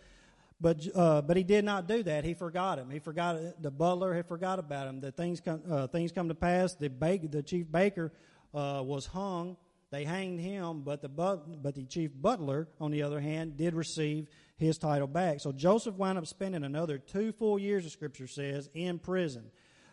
But, 0.61 0.85
uh, 0.95 1.23
but 1.23 1.37
he 1.37 1.45
did 1.45 1.65
not 1.65 1.87
do 1.87 2.03
that. 2.03 2.25
He 2.25 2.35
forgot 2.35 2.79
him. 2.79 2.91
He 2.91 2.99
forgot 2.99 3.63
the 3.63 3.71
butler 3.71 4.15
had 4.15 4.27
forgot 4.27 4.59
about 4.59 4.89
him. 4.89 5.01
The 5.01 5.13
things 5.13 5.41
come, 5.41 5.63
uh, 5.71 5.87
things 5.87 6.13
come 6.13 6.29
to 6.29 6.35
pass. 6.35 6.75
The, 6.75 6.89
the 6.89 7.43
chief 7.43 7.71
baker 7.71 8.13
uh, 8.53 8.83
was 8.85 9.07
hung 9.07 9.57
they 9.91 10.05
hanged 10.05 10.41
him, 10.41 10.83
but 10.83 11.03
the, 11.03 11.09
but, 11.09 11.63
but 11.63 11.75
the 11.75 11.85
chief 11.85 12.11
butler, 12.15 12.69
on 12.81 12.91
the 12.91 13.03
other 13.03 13.21
hand, 13.21 13.57
did 13.57 13.75
receive 13.75 14.29
his 14.57 14.79
title 14.79 15.09
back. 15.09 15.41
So 15.41 15.51
Joseph 15.53 15.97
wound 15.97 16.19
up 16.19 16.27
spending 16.27 16.63
another 16.63 16.99
two 16.99 17.33
full 17.33 17.59
years, 17.59 17.85
the 17.85 17.91
scripture 17.91 18.29
says, 18.29 18.69
in 18.73 18.99
prison 18.99 19.51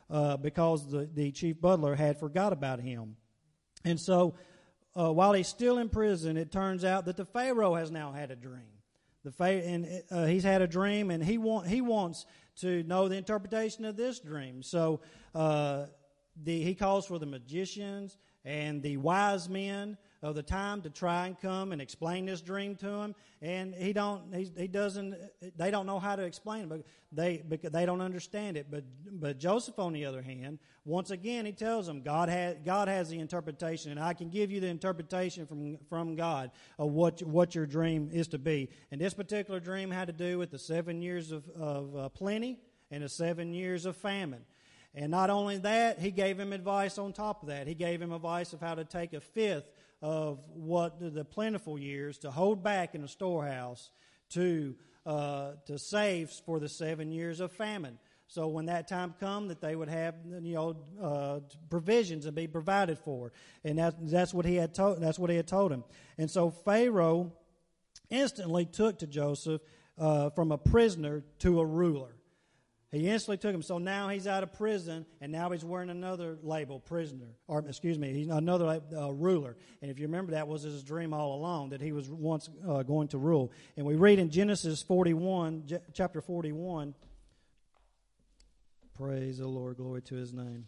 uh, 0.10 0.38
because 0.38 0.90
the, 0.90 1.10
the 1.12 1.32
chief 1.32 1.60
butler 1.60 1.96
had 1.96 2.20
forgot 2.20 2.54
about 2.54 2.80
him. 2.80 3.16
And 3.84 4.00
so 4.00 4.36
uh, 4.96 5.12
while 5.12 5.34
he's 5.34 5.48
still 5.48 5.78
in 5.80 5.90
prison, 5.90 6.38
it 6.38 6.52
turns 6.52 6.84
out 6.84 7.06
that 7.06 7.18
the 7.18 7.26
Pharaoh 7.26 7.76
has 7.76 7.92
now 7.92 8.12
had 8.12 8.32
a 8.32 8.36
dream. 8.36 8.62
The 9.24 9.44
and 9.44 10.04
uh, 10.10 10.26
he's 10.26 10.44
had 10.44 10.62
a 10.62 10.68
dream, 10.68 11.12
and 11.12 11.22
he 11.22 11.38
want 11.38 11.68
he 11.68 11.82
wants 11.82 12.26
to 12.62 12.84
know 12.84 13.10
the 13.10 13.18
interpretation 13.18 13.84
of 13.84 13.98
this 13.98 14.20
dream. 14.20 14.64
So 14.64 15.02
uh, 15.36 15.88
the, 16.42 16.62
he 16.62 16.76
calls 16.76 17.06
for 17.06 17.20
the 17.20 17.26
magicians 17.26 18.18
and 18.48 18.82
the 18.82 18.96
wise 18.96 19.50
men 19.50 19.98
of 20.24 20.34
the 20.34 20.42
time 20.42 20.82
to 20.82 20.90
try 20.90 21.28
and 21.28 21.38
come 21.40 21.74
and 21.74 21.82
explain 21.82 22.26
this 22.26 22.40
dream 22.40 22.76
to 22.78 22.88
him. 22.88 23.14
And 23.42 23.76
he 23.76 23.92
don't 23.92 24.34
he, 24.34 24.50
he 24.58 24.68
doesn't 24.68 25.16
they 25.58 25.70
don't 25.70 25.86
know 25.86 26.00
how 26.00 26.16
to 26.16 26.24
explain 26.24 26.64
it 26.64 26.70
but 26.70 26.84
they 27.12 27.44
because 27.48 27.72
they 27.72 27.86
don't 27.86 28.00
understand 28.00 28.56
it. 28.56 28.68
But 28.72 28.86
but 29.12 29.38
joseph 29.38 29.78
on 29.80 29.92
the 29.92 30.06
other 30.06 30.22
hand 30.22 30.60
once 30.86 31.12
again 31.12 31.46
he 31.46 31.52
tells 31.52 31.86
them 31.86 32.02
god 32.02 32.30
has 32.30 32.56
god 32.66 32.88
has 32.88 33.10
the 33.10 33.20
interpretation 33.20 33.92
and 33.92 34.00
i 34.00 34.14
can 34.14 34.30
give 34.30 34.50
you 34.50 34.62
the 34.62 34.68
interpretation 34.68 35.46
from 35.46 35.78
from 35.90 36.16
god 36.16 36.52
of 36.80 36.92
what 36.92 37.22
what 37.24 37.54
your 37.54 37.66
dream 37.66 38.10
is 38.14 38.30
to 38.30 38.40
be. 38.40 38.70
And 38.92 39.02
this 39.02 39.14
particular 39.14 39.60
dream 39.60 39.92
had 39.92 40.08
to 40.08 40.14
do 40.14 40.40
with 40.40 40.52
the 40.52 40.60
seven 40.60 41.02
years 41.02 41.34
of, 41.34 41.50
of 41.50 41.96
uh, 41.96 42.10
plenty 42.10 42.60
and 42.90 43.04
the 43.04 43.10
seven 43.10 43.54
years 43.54 43.86
of 43.86 43.98
famine 43.98 44.46
and 44.98 45.12
not 45.12 45.30
only 45.30 45.60
that, 45.60 46.00
he 46.00 46.10
gave 46.10 46.40
him 46.40 46.52
advice 46.52 46.98
on 46.98 47.14
top 47.14 47.44
of 47.44 47.50
that. 47.50 47.68
He 47.68 47.76
gave 47.76 48.02
him 48.02 48.12
advice 48.12 48.52
of 48.54 48.60
how 48.60 48.74
to 48.74 48.84
take 48.84 49.14
a 49.14 49.22
fifth 49.22 49.70
of 50.02 50.40
what 50.56 51.00
the 51.00 51.24
plentiful 51.24 51.78
years 51.78 52.18
to 52.20 52.32
hold 52.32 52.64
back 52.64 52.96
in 52.96 53.04
the 53.04 53.08
storehouse 53.08 53.92
to 54.32 54.76
uh, 55.06 55.52
to 55.68 55.78
save 55.78 56.32
for 56.32 56.60
the 56.60 56.68
seven 56.68 57.12
years 57.12 57.40
of 57.42 57.52
famine. 57.52 58.00
So 58.28 58.48
when 58.48 58.66
that 58.66 58.88
time 58.88 59.14
come, 59.20 59.50
that 59.50 59.62
they 59.62 59.76
would 59.76 59.88
have 59.88 60.16
you 60.42 60.56
know 60.56 60.76
uh, 61.00 61.40
provisions 61.70 62.26
and 62.26 62.36
be 62.36 62.48
provided 62.48 62.98
for, 62.98 63.32
and 63.64 63.78
that, 63.78 63.96
that's 64.02 64.34
what 64.34 64.46
he 64.46 64.56
had 64.56 64.74
told. 64.74 65.00
That's 65.00 65.20
what 65.20 65.30
he 65.30 65.36
had 65.36 65.48
told 65.48 65.72
him. 65.72 65.84
And 66.18 66.30
so 66.30 66.50
Pharaoh 66.50 67.32
instantly 68.10 68.66
took 68.66 68.98
to 69.00 69.08
Joseph 69.08 69.62
uh, 70.00 70.32
from 70.32 70.52
a 70.52 70.58
prisoner 70.58 71.24
to 71.40 71.60
a 71.60 71.66
ruler. 71.66 72.17
He 72.98 73.10
instantly 73.10 73.38
took 73.38 73.54
him. 73.54 73.62
So 73.62 73.78
now 73.78 74.10
he's 74.10 74.26
out 74.26 74.44
of 74.44 74.54
prison, 74.54 75.06
and 75.22 75.32
now 75.32 75.52
he's 75.52 75.64
wearing 75.64 75.90
another 75.90 76.38
label, 76.42 76.80
prisoner, 76.80 77.28
or 77.48 77.60
excuse 77.60 78.00
me, 78.00 78.14
he's 78.14 78.28
another 78.28 78.82
uh, 78.96 79.12
ruler. 79.12 79.56
And 79.82 79.92
if 79.92 80.00
you 80.00 80.08
remember, 80.08 80.32
that 80.32 80.48
was 80.48 80.64
his 80.64 80.84
dream 80.84 81.14
all 81.14 81.36
along 81.36 81.70
that 81.70 81.82
he 81.82 81.92
was 81.92 82.10
once 82.10 82.50
uh, 82.68 82.84
going 82.84 83.10
to 83.10 83.18
rule. 83.18 83.52
And 83.76 83.86
we 83.86 83.96
read 83.96 84.20
in 84.20 84.30
Genesis 84.30 84.82
41, 84.82 85.64
J- 85.68 85.80
chapter 85.94 86.22
41. 86.22 86.96
Praise 88.98 89.38
the 89.38 89.48
Lord, 89.48 89.78
glory 89.78 90.02
to 90.04 90.16
His 90.16 90.34
name. 90.34 90.68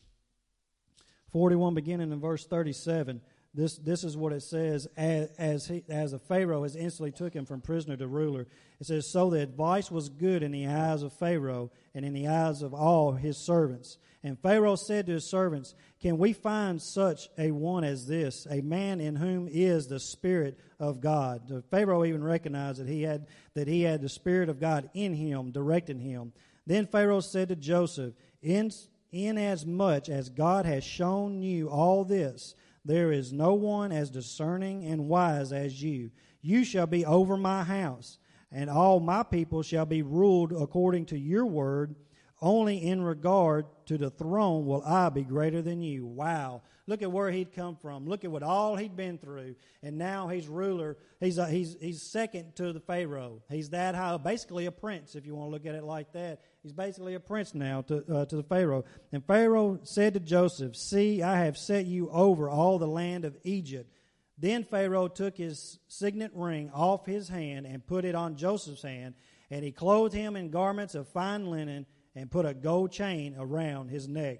41, 1.32 1.74
beginning 1.74 2.12
in 2.12 2.20
verse 2.20 2.46
37. 2.46 3.22
This, 3.54 3.78
this 3.78 4.04
is 4.04 4.16
what 4.16 4.32
it 4.32 4.44
says 4.44 4.88
as, 4.96 5.30
as, 5.40 5.68
he, 5.68 5.84
as 5.90 6.14
a 6.14 6.20
Pharaoh 6.20 6.64
has 6.64 6.76
instantly 6.76 7.12
took 7.12 7.34
him 7.34 7.46
from 7.46 7.62
prisoner 7.62 7.98
to 7.98 8.08
ruler. 8.08 8.48
It 8.80 8.86
says, 8.86 9.12
So 9.12 9.30
the 9.30 9.42
advice 9.42 9.90
was 9.90 10.10
good 10.10 10.44
in 10.44 10.52
the 10.52 10.68
eyes 10.68 11.02
of 11.02 11.14
Pharaoh 11.14 11.72
and 11.96 12.06
in 12.06 12.14
the 12.14 12.28
eyes 12.28 12.62
of 12.62 12.76
all 12.76 13.14
his 13.14 13.38
servants. 13.38 13.98
And 14.24 14.38
Pharaoh 14.38 14.76
said 14.76 15.08
to 15.08 15.14
his 15.14 15.28
servants, 15.28 15.74
Can 16.00 16.20
we 16.20 16.34
find 16.34 16.80
such 16.80 17.30
a 17.40 17.50
one 17.52 17.84
as 17.84 18.06
this, 18.06 18.46
a 18.50 18.62
man 18.62 19.02
in 19.02 19.16
whom 19.16 19.48
is 19.50 19.88
the 19.88 20.00
Spirit 20.00 20.60
of 20.80 21.02
God? 21.02 21.64
Pharaoh 21.72 22.06
even 22.06 22.24
recognized 22.24 22.80
that 22.80 22.88
he 22.88 23.02
had 23.02 23.28
that 23.56 23.68
he 23.68 23.82
had 23.82 24.02
the 24.02 24.10
Spirit 24.10 24.50
of 24.50 24.60
God 24.60 24.90
in 24.94 25.14
him, 25.14 25.52
directing 25.52 26.00
him. 26.00 26.34
Then 26.68 26.86
Pharaoh 26.86 27.22
said 27.22 27.50
to 27.50 27.56
Joseph, 27.56 28.14
In 28.44 28.72
inasmuch 29.12 30.08
as 30.10 30.30
God 30.30 30.66
has 30.66 30.84
shown 30.84 31.42
you 31.42 31.70
all 31.70 32.04
this, 32.04 32.54
there 32.86 33.12
is 33.12 33.34
no 33.34 33.54
one 33.54 33.92
as 33.92 34.10
discerning 34.10 34.86
and 34.86 35.08
wise 35.08 35.52
as 35.52 35.82
you. 35.82 36.12
You 36.42 36.64
shall 36.64 36.88
be 36.88 37.06
over 37.06 37.38
my 37.38 37.64
house, 37.64 38.18
and 38.52 38.70
all 38.70 39.00
my 39.00 39.24
people 39.24 39.62
shall 39.62 39.86
be 39.86 40.02
ruled 40.02 40.52
according 40.52 41.06
to 41.08 41.18
your 41.18 41.46
word. 41.46 41.96
Only 42.42 42.78
in 42.78 43.02
regard 43.02 43.66
to 43.88 43.98
the 43.98 44.10
throne 44.10 44.66
will 44.66 44.82
I 44.84 45.10
be 45.10 45.24
greater 45.24 45.62
than 45.62 45.82
you. 45.82 46.06
Wow. 46.06 46.62
Look 46.88 47.02
at 47.02 47.12
where 47.12 47.30
he'd 47.30 47.54
come 47.54 47.76
from. 47.76 48.08
Look 48.08 48.24
at 48.24 48.32
what 48.32 48.44
all 48.44 48.76
he'd 48.76 48.96
been 48.96 49.18
through. 49.18 49.56
And 49.84 49.98
now 49.98 50.30
he's 50.30 50.48
ruler. 50.48 50.98
He's, 51.20 51.38
a, 51.38 51.48
he's, 51.48 51.76
he's 51.80 52.02
second 52.02 52.56
to 52.56 52.72
the 52.72 52.80
Pharaoh. 52.80 53.44
He's 53.50 53.70
that 53.70 53.94
high, 53.94 54.18
basically 54.18 54.66
a 54.66 54.72
prince, 54.72 55.16
if 55.16 55.26
you 55.26 55.36
want 55.36 55.50
to 55.50 55.52
look 55.52 55.66
at 55.66 55.76
it 55.76 55.84
like 55.84 56.14
that. 56.14 56.40
He's 56.62 56.74
basically 56.74 57.14
a 57.14 57.20
prince 57.22 57.56
now 57.56 57.84
to, 57.84 58.04
uh, 58.14 58.26
to 58.26 58.36
the 58.36 58.44
Pharaoh. 58.44 58.84
And 59.14 59.26
Pharaoh 59.26 59.80
said 59.84 60.14
to 60.14 60.20
Joseph, 60.20 60.76
See, 60.76 61.24
I 61.24 61.46
have 61.46 61.58
set 61.58 61.86
you 61.86 62.10
over 62.10 62.50
all 62.50 62.78
the 62.78 62.88
land 62.88 63.24
of 63.24 63.38
Egypt. 63.44 63.94
Then 64.38 64.64
Pharaoh 64.64 65.08
took 65.08 65.38
his 65.38 65.80
signet 65.88 66.32
ring 66.34 66.70
off 66.74 67.06
his 67.06 67.30
hand 67.30 67.66
and 67.66 67.86
put 67.86 68.06
it 68.06 68.16
on 68.16 68.38
Joseph's 68.38 68.84
hand, 68.84 69.16
and 69.50 69.64
he 69.64 69.72
clothed 69.72 70.14
him 70.14 70.36
in 70.36 70.50
garments 70.50 70.96
of 70.96 71.08
fine 71.10 71.50
linen 71.50 71.86
and 72.16 72.32
put 72.32 72.46
a 72.46 72.54
gold 72.54 72.92
chain 72.92 73.36
around 73.38 73.90
his 73.90 74.08
neck. 74.08 74.40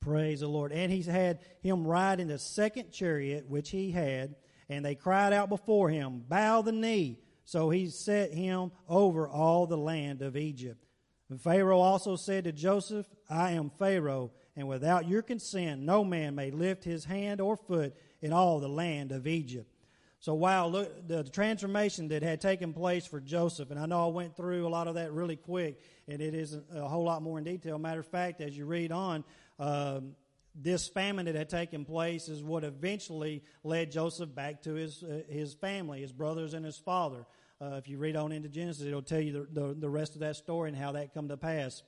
Praise 0.00 0.40
the 0.40 0.48
Lord. 0.48 0.72
And 0.72 0.92
he 0.92 1.02
had 1.02 1.38
him 1.62 1.86
ride 1.86 2.20
in 2.20 2.28
the 2.28 2.38
second 2.38 2.92
chariot 2.92 3.48
which 3.48 3.70
he 3.70 3.92
had, 3.92 4.34
and 4.68 4.84
they 4.84 4.94
cried 4.94 5.32
out 5.32 5.48
before 5.48 5.88
him, 5.88 6.24
Bow 6.28 6.62
the 6.62 6.72
knee. 6.72 7.18
So 7.44 7.70
he 7.70 7.88
set 7.88 8.32
him 8.32 8.72
over 8.88 9.28
all 9.28 9.66
the 9.66 9.76
land 9.76 10.22
of 10.22 10.36
Egypt. 10.36 10.84
And 11.28 11.40
Pharaoh 11.40 11.80
also 11.80 12.16
said 12.16 12.44
to 12.44 12.52
Joseph, 12.52 13.06
I 13.28 13.52
am 13.52 13.70
Pharaoh, 13.78 14.32
and 14.54 14.68
without 14.68 15.08
your 15.08 15.22
consent, 15.22 15.80
no 15.80 16.04
man 16.04 16.34
may 16.34 16.50
lift 16.50 16.84
his 16.84 17.06
hand 17.06 17.40
or 17.40 17.56
foot 17.56 17.94
in 18.20 18.32
all 18.32 18.60
the 18.60 18.68
land 18.68 19.12
of 19.12 19.26
Egypt. 19.26 19.68
So 20.20 20.34
while 20.34 20.70
look, 20.70 21.08
the 21.08 21.24
transformation 21.24 22.08
that 22.08 22.22
had 22.22 22.40
taken 22.40 22.72
place 22.72 23.06
for 23.06 23.18
Joseph, 23.20 23.72
and 23.72 23.80
I 23.80 23.86
know 23.86 24.04
I 24.04 24.10
went 24.12 24.36
through 24.36 24.66
a 24.66 24.68
lot 24.68 24.86
of 24.86 24.94
that 24.94 25.12
really 25.12 25.34
quick, 25.34 25.80
and 26.06 26.22
it 26.22 26.32
isn't 26.34 26.64
a 26.72 26.86
whole 26.86 27.02
lot 27.02 27.22
more 27.22 27.38
in 27.38 27.44
detail. 27.44 27.76
Matter 27.76 28.00
of 28.00 28.06
fact, 28.06 28.40
as 28.40 28.56
you 28.56 28.64
read 28.64 28.92
on, 28.92 29.24
um, 29.58 30.14
this 30.54 30.88
famine 30.88 31.26
that 31.26 31.34
had 31.34 31.48
taken 31.48 31.84
place 31.84 32.28
is 32.28 32.42
what 32.42 32.64
eventually 32.64 33.42
led 33.64 33.90
Joseph 33.90 34.34
back 34.34 34.62
to 34.62 34.74
his 34.74 35.02
uh, 35.02 35.22
his 35.28 35.54
family, 35.54 36.00
his 36.00 36.12
brothers 36.12 36.54
and 36.54 36.64
his 36.64 36.76
father. 36.76 37.26
Uh, 37.60 37.76
if 37.76 37.88
you 37.88 37.96
read 37.96 38.16
on 38.16 38.32
into 38.32 38.48
Genesis, 38.48 38.84
it'll 38.86 39.02
tell 39.02 39.20
you 39.20 39.46
the, 39.52 39.60
the, 39.60 39.74
the, 39.74 39.88
rest 39.88 40.14
of 40.14 40.20
that 40.20 40.34
story 40.34 40.68
and 40.68 40.76
how 40.76 40.92
that 40.92 41.14
come 41.14 41.28
to 41.28 41.36
pass. 41.36 41.82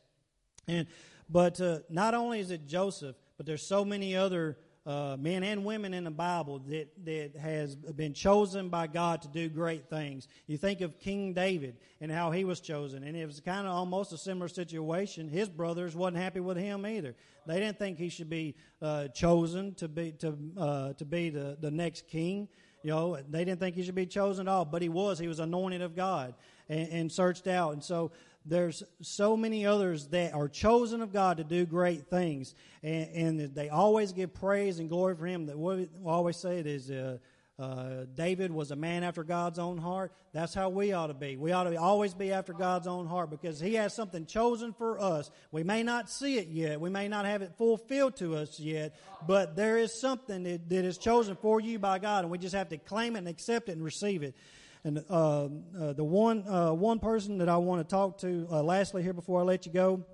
And 0.68 0.86
but 1.28 1.60
uh, 1.60 1.80
not 1.88 2.14
only 2.14 2.38
is 2.38 2.50
it 2.50 2.66
Joseph, 2.66 3.16
but 3.36 3.44
there's 3.44 3.66
so 3.66 3.84
many 3.84 4.16
other 4.16 4.56
uh, 4.86 5.16
men 5.18 5.42
and 5.42 5.64
women 5.64 5.94
in 5.94 6.04
the 6.04 6.10
Bible 6.10 6.58
that, 6.68 6.88
that 7.04 7.36
has 7.36 7.74
been 7.74 8.12
chosen 8.12 8.68
by 8.68 8.86
God 8.86 9.22
to 9.22 9.28
do 9.28 9.48
great 9.48 9.88
things. 9.88 10.28
You 10.46 10.58
think 10.58 10.82
of 10.82 10.98
King 10.98 11.32
David 11.32 11.76
and 12.00 12.12
how 12.12 12.30
he 12.30 12.44
was 12.44 12.60
chosen, 12.60 13.02
and 13.02 13.16
it 13.16 13.26
was 13.26 13.40
kind 13.40 13.66
of 13.66 13.72
almost 13.72 14.12
a 14.12 14.18
similar 14.18 14.48
situation. 14.48 15.28
His 15.28 15.48
brothers 15.48 15.96
wasn't 15.96 16.18
happy 16.18 16.40
with 16.40 16.58
him 16.58 16.84
either. 16.84 17.14
They 17.46 17.58
didn't 17.58 17.78
think 17.78 17.98
he 17.98 18.10
should 18.10 18.30
be 18.30 18.54
uh, 18.82 19.08
chosen 19.08 19.74
to 19.76 19.88
be 19.88 20.12
to 20.12 20.36
uh, 20.56 20.92
to 20.94 21.04
be 21.04 21.30
the, 21.30 21.56
the 21.60 21.70
next 21.70 22.06
king. 22.08 22.48
You 22.82 22.90
know, 22.90 23.18
they 23.30 23.46
didn't 23.46 23.60
think 23.60 23.76
he 23.76 23.82
should 23.82 23.94
be 23.94 24.04
chosen 24.04 24.46
at 24.46 24.52
all, 24.52 24.66
but 24.66 24.82
he 24.82 24.90
was. 24.90 25.18
He 25.18 25.28
was 25.28 25.40
anointed 25.40 25.80
of 25.80 25.96
God 25.96 26.34
and, 26.68 26.88
and 26.90 27.12
searched 27.12 27.46
out. 27.46 27.72
And 27.72 27.82
so 27.82 28.12
there's 28.44 28.82
so 29.00 29.36
many 29.36 29.66
others 29.66 30.08
that 30.08 30.34
are 30.34 30.48
chosen 30.48 31.00
of 31.00 31.12
God 31.12 31.38
to 31.38 31.44
do 31.44 31.64
great 31.64 32.08
things, 32.08 32.54
and, 32.82 33.40
and 33.40 33.54
they 33.54 33.68
always 33.68 34.12
give 34.12 34.34
praise 34.34 34.78
and 34.78 34.88
glory 34.88 35.16
for 35.16 35.26
Him. 35.26 35.46
That 35.46 35.58
we 35.58 35.88
always 36.04 36.36
say 36.36 36.58
it 36.58 36.66
is. 36.66 36.90
Uh, 36.90 37.18
uh, 37.56 38.06
David 38.16 38.50
was 38.50 38.72
a 38.72 38.76
man 38.76 39.04
after 39.04 39.22
God's 39.22 39.60
own 39.60 39.78
heart. 39.78 40.12
That's 40.32 40.54
how 40.54 40.70
we 40.70 40.92
ought 40.92 41.06
to 41.06 41.14
be. 41.14 41.36
We 41.36 41.52
ought 41.52 41.64
to 41.64 41.76
always 41.76 42.12
be 42.12 42.32
after 42.32 42.52
God's 42.52 42.88
own 42.88 43.06
heart 43.06 43.30
because 43.30 43.60
He 43.60 43.74
has 43.74 43.94
something 43.94 44.26
chosen 44.26 44.72
for 44.72 45.00
us. 45.00 45.30
We 45.52 45.62
may 45.62 45.84
not 45.84 46.10
see 46.10 46.38
it 46.38 46.48
yet. 46.48 46.80
We 46.80 46.90
may 46.90 47.06
not 47.06 47.26
have 47.26 47.42
it 47.42 47.52
fulfilled 47.56 48.16
to 48.16 48.34
us 48.36 48.58
yet, 48.58 48.96
but 49.28 49.54
there 49.54 49.78
is 49.78 49.94
something 49.94 50.42
that, 50.42 50.68
that 50.68 50.84
is 50.84 50.98
chosen 50.98 51.36
for 51.36 51.60
you 51.60 51.78
by 51.78 52.00
God, 52.00 52.24
and 52.24 52.30
we 52.30 52.38
just 52.38 52.56
have 52.56 52.70
to 52.70 52.76
claim 52.76 53.14
it 53.14 53.20
and 53.20 53.28
accept 53.28 53.68
it 53.68 53.72
and 53.72 53.84
receive 53.84 54.24
it. 54.24 54.34
And 54.84 55.02
uh, 55.08 55.44
uh, 55.44 55.92
the 55.94 56.04
one 56.04 56.46
uh, 56.46 56.72
one 56.72 56.98
person 56.98 57.38
that 57.38 57.48
I 57.48 57.56
want 57.56 57.80
to 57.80 57.90
talk 57.90 58.18
to, 58.18 58.46
uh, 58.50 58.62
lastly, 58.62 59.02
here 59.02 59.14
before 59.14 59.40
I 59.40 59.44
let 59.44 59.64
you 59.64 59.72
go, 59.72 60.04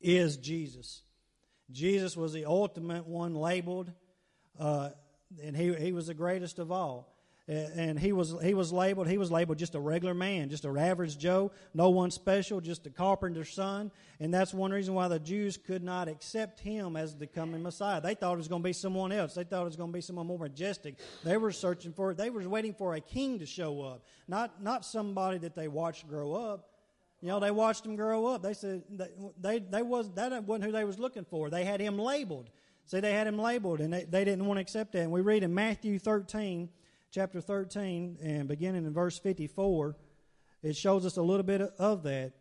is 0.00 0.36
Jesus. 0.36 1.02
Jesus 1.70 2.16
was 2.16 2.32
the 2.32 2.44
ultimate 2.44 3.06
one 3.06 3.34
labeled, 3.34 3.92
uh, 4.58 4.90
and 5.42 5.56
he 5.56 5.72
he 5.74 5.92
was 5.92 6.08
the 6.08 6.14
greatest 6.14 6.58
of 6.58 6.72
all 6.72 7.13
and 7.46 7.98
he 7.98 8.12
was 8.12 8.34
he 8.42 8.54
was 8.54 8.72
labeled 8.72 9.06
he 9.06 9.18
was 9.18 9.30
labeled 9.30 9.58
just 9.58 9.74
a 9.74 9.80
regular 9.80 10.14
man, 10.14 10.48
just 10.48 10.64
an 10.64 10.78
average 10.78 11.18
Joe, 11.18 11.52
no 11.74 11.90
one 11.90 12.10
special, 12.10 12.60
just 12.60 12.86
a 12.86 12.90
carpenter's 12.90 13.52
son, 13.52 13.90
and 14.18 14.32
that's 14.32 14.54
one 14.54 14.70
reason 14.70 14.94
why 14.94 15.08
the 15.08 15.18
Jews 15.18 15.58
could 15.58 15.82
not 15.82 16.08
accept 16.08 16.60
him 16.60 16.96
as 16.96 17.14
the 17.14 17.26
coming 17.26 17.62
Messiah. 17.62 18.00
They 18.00 18.14
thought 18.14 18.34
it 18.34 18.38
was 18.38 18.48
going 18.48 18.62
to 18.62 18.66
be 18.66 18.72
someone 18.72 19.12
else. 19.12 19.34
They 19.34 19.44
thought 19.44 19.62
it 19.62 19.66
was 19.66 19.76
going 19.76 19.90
to 19.90 19.94
be 19.94 20.00
someone 20.00 20.26
more 20.26 20.38
majestic. 20.38 20.96
They 21.22 21.36
were 21.36 21.52
searching 21.52 21.92
for 21.92 22.12
it. 22.12 22.16
they 22.16 22.30
were 22.30 22.48
waiting 22.48 22.72
for 22.72 22.94
a 22.94 23.00
king 23.00 23.38
to 23.40 23.46
show 23.46 23.82
up, 23.82 24.06
not 24.26 24.62
not 24.62 24.86
somebody 24.86 25.36
that 25.38 25.54
they 25.54 25.68
watched 25.68 26.08
grow 26.08 26.32
up. 26.32 26.70
You 27.20 27.28
know, 27.28 27.40
they 27.40 27.50
watched 27.50 27.84
him 27.84 27.96
grow 27.96 28.26
up. 28.26 28.42
They 28.42 28.54
said 28.54 28.84
they 28.88 29.08
they, 29.38 29.58
they 29.58 29.82
was 29.82 30.10
that 30.12 30.44
wasn't 30.44 30.64
who 30.64 30.72
they 30.72 30.84
was 30.84 30.98
looking 30.98 31.24
for. 31.24 31.50
They 31.50 31.64
had 31.64 31.80
him 31.80 31.98
labeled. 31.98 32.48
See, 32.86 33.00
they 33.00 33.12
had 33.12 33.26
him 33.26 33.38
labeled, 33.38 33.80
and 33.80 33.92
they, 33.92 34.04
they 34.04 34.24
didn't 34.24 34.44
want 34.46 34.58
to 34.58 34.60
accept 34.62 34.92
that. 34.92 35.00
And 35.00 35.10
we 35.10 35.20
read 35.20 35.42
in 35.42 35.52
Matthew 35.52 35.98
thirteen 35.98 36.70
chapter 37.14 37.40
13 37.40 38.18
and 38.20 38.48
beginning 38.48 38.84
in 38.84 38.92
verse 38.92 39.16
54, 39.20 39.96
it 40.64 40.74
shows 40.74 41.06
us 41.06 41.16
a 41.16 41.22
little 41.22 41.44
bit 41.44 41.60
of 41.60 42.02
that. 42.02 42.32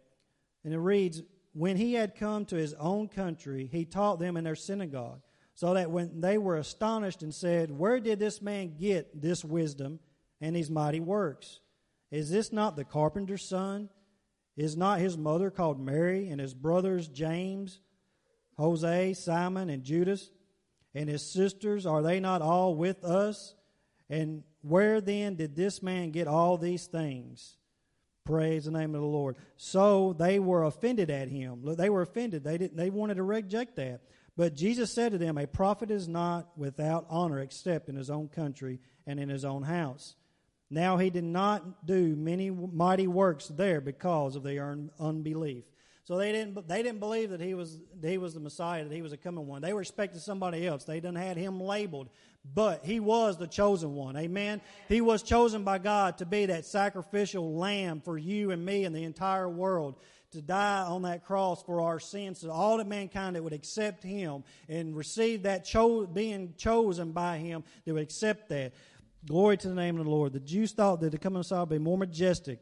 And 0.63 0.73
it 0.73 0.79
reads, 0.79 1.21
When 1.53 1.77
he 1.77 1.93
had 1.93 2.15
come 2.15 2.45
to 2.45 2.55
his 2.55 2.73
own 2.73 3.07
country, 3.07 3.69
he 3.71 3.85
taught 3.85 4.17
them 4.19 4.35
in 4.35 4.43
their 4.43 4.55
synagogue, 4.55 5.21
so 5.53 5.75
that 5.75 5.91
when 5.91 6.21
they 6.21 6.39
were 6.39 6.57
astonished 6.57 7.21
and 7.21 7.33
said, 7.33 7.69
Where 7.69 7.99
did 7.99 8.17
this 8.17 8.41
man 8.41 8.75
get 8.79 9.21
this 9.21 9.45
wisdom 9.45 9.99
and 10.41 10.55
these 10.55 10.71
mighty 10.71 10.99
works? 10.99 11.59
Is 12.09 12.31
this 12.31 12.51
not 12.51 12.75
the 12.75 12.83
carpenter's 12.83 13.47
son? 13.47 13.89
Is 14.57 14.75
not 14.75 14.99
his 14.99 15.17
mother 15.17 15.51
called 15.51 15.79
Mary, 15.79 16.29
and 16.29 16.41
his 16.41 16.55
brothers 16.55 17.07
James, 17.07 17.79
Jose, 18.57 19.13
Simon, 19.13 19.69
and 19.69 19.83
Judas? 19.83 20.31
And 20.95 21.09
his 21.09 21.31
sisters, 21.31 21.85
are 21.85 22.01
they 22.01 22.19
not 22.19 22.41
all 22.41 22.73
with 22.75 23.03
us? 23.03 23.53
And 24.09 24.43
where 24.61 25.01
then 25.01 25.35
did 25.35 25.55
this 25.55 25.81
man 25.81 26.11
get 26.11 26.27
all 26.27 26.57
these 26.57 26.87
things? 26.87 27.57
Praise 28.25 28.65
the 28.65 28.71
name 28.71 28.95
of 28.95 29.01
the 29.01 29.07
Lord. 29.07 29.35
So 29.57 30.15
they 30.17 30.39
were 30.39 30.63
offended 30.63 31.09
at 31.09 31.27
him. 31.27 31.61
They 31.63 31.89
were 31.89 32.01
offended. 32.01 32.43
They 32.43 32.57
didn't 32.57 32.77
they 32.77 32.89
wanted 32.89 33.15
to 33.15 33.23
reject 33.23 33.75
that. 33.75 34.01
But 34.35 34.55
Jesus 34.55 34.93
said 34.95 35.11
to 35.11 35.17
them, 35.17 35.37
A 35.37 35.45
prophet 35.45 35.91
is 35.91 36.07
not 36.07 36.57
without 36.57 37.05
honor 37.09 37.39
except 37.39 37.89
in 37.89 37.95
his 37.95 38.09
own 38.09 38.29
country 38.29 38.79
and 39.05 39.19
in 39.19 39.29
his 39.29 39.45
own 39.45 39.63
house. 39.63 40.15
Now 40.69 40.97
he 40.97 41.09
did 41.09 41.23
not 41.23 41.85
do 41.85 42.15
many 42.15 42.49
mighty 42.49 43.07
works 43.07 43.47
there 43.47 43.81
because 43.81 44.35
of 44.35 44.43
their 44.43 44.77
unbelief. 44.99 45.65
So 46.05 46.17
they 46.17 46.31
didn't 46.31 46.67
they 46.67 46.81
didn't 46.81 46.99
believe 46.99 47.29
that 47.29 47.41
he 47.41 47.53
was 47.53 47.79
that 48.01 48.09
he 48.09 48.17
was 48.17 48.33
the 48.33 48.39
Messiah, 48.39 48.83
that 48.83 48.93
he 48.93 49.01
was 49.01 49.13
a 49.13 49.17
coming 49.17 49.47
one. 49.47 49.61
They 49.61 49.71
were 49.71 49.81
expecting 49.81 50.19
somebody 50.19 50.65
else. 50.65 50.83
They 50.83 50.99
didn't 50.99 51.15
had 51.15 51.37
him 51.37 51.61
labeled, 51.61 52.09
but 52.53 52.85
he 52.85 52.99
was 52.99 53.37
the 53.37 53.47
chosen 53.47 53.95
one. 53.95 54.17
Amen. 54.17 54.61
He 54.89 55.01
was 55.01 55.23
chosen 55.23 55.63
by 55.63 55.77
God 55.77 56.17
to 56.17 56.25
be 56.25 56.45
that 56.47 56.65
sacrificial 56.65 57.55
lamb 57.55 58.01
for 58.01 58.17
you 58.17 58.51
and 58.51 58.65
me 58.65 58.83
and 58.85 58.95
the 58.95 59.03
entire 59.03 59.49
world 59.49 59.95
to 60.33 60.41
die 60.41 60.81
on 60.81 61.03
that 61.03 61.23
cross 61.23 61.63
for 61.63 61.79
our 61.81 61.99
sins, 61.99 62.41
so 62.41 62.49
all 62.49 62.79
of 62.79 62.87
mankind 62.87 63.35
that 63.35 63.43
would 63.43 63.53
accept 63.53 64.03
him 64.03 64.43
and 64.67 64.95
receive 64.95 65.43
that 65.43 65.63
cho- 65.63 66.07
being 66.07 66.53
chosen 66.57 67.11
by 67.11 67.37
him, 67.37 67.63
they 67.85 67.91
would 67.91 68.01
accept 68.03 68.49
that. 68.49 68.73
Glory 69.25 69.55
to 69.57 69.69
the 69.69 69.75
name 69.75 69.97
of 69.97 70.05
the 70.05 70.11
Lord. 70.11 70.33
The 70.33 70.39
Jews 70.39 70.73
thought 70.73 70.99
that 71.01 71.11
the 71.11 71.17
coming 71.17 71.39
Messiah 71.39 71.61
would 71.61 71.69
be 71.69 71.77
more 71.77 71.97
majestic, 71.97 72.59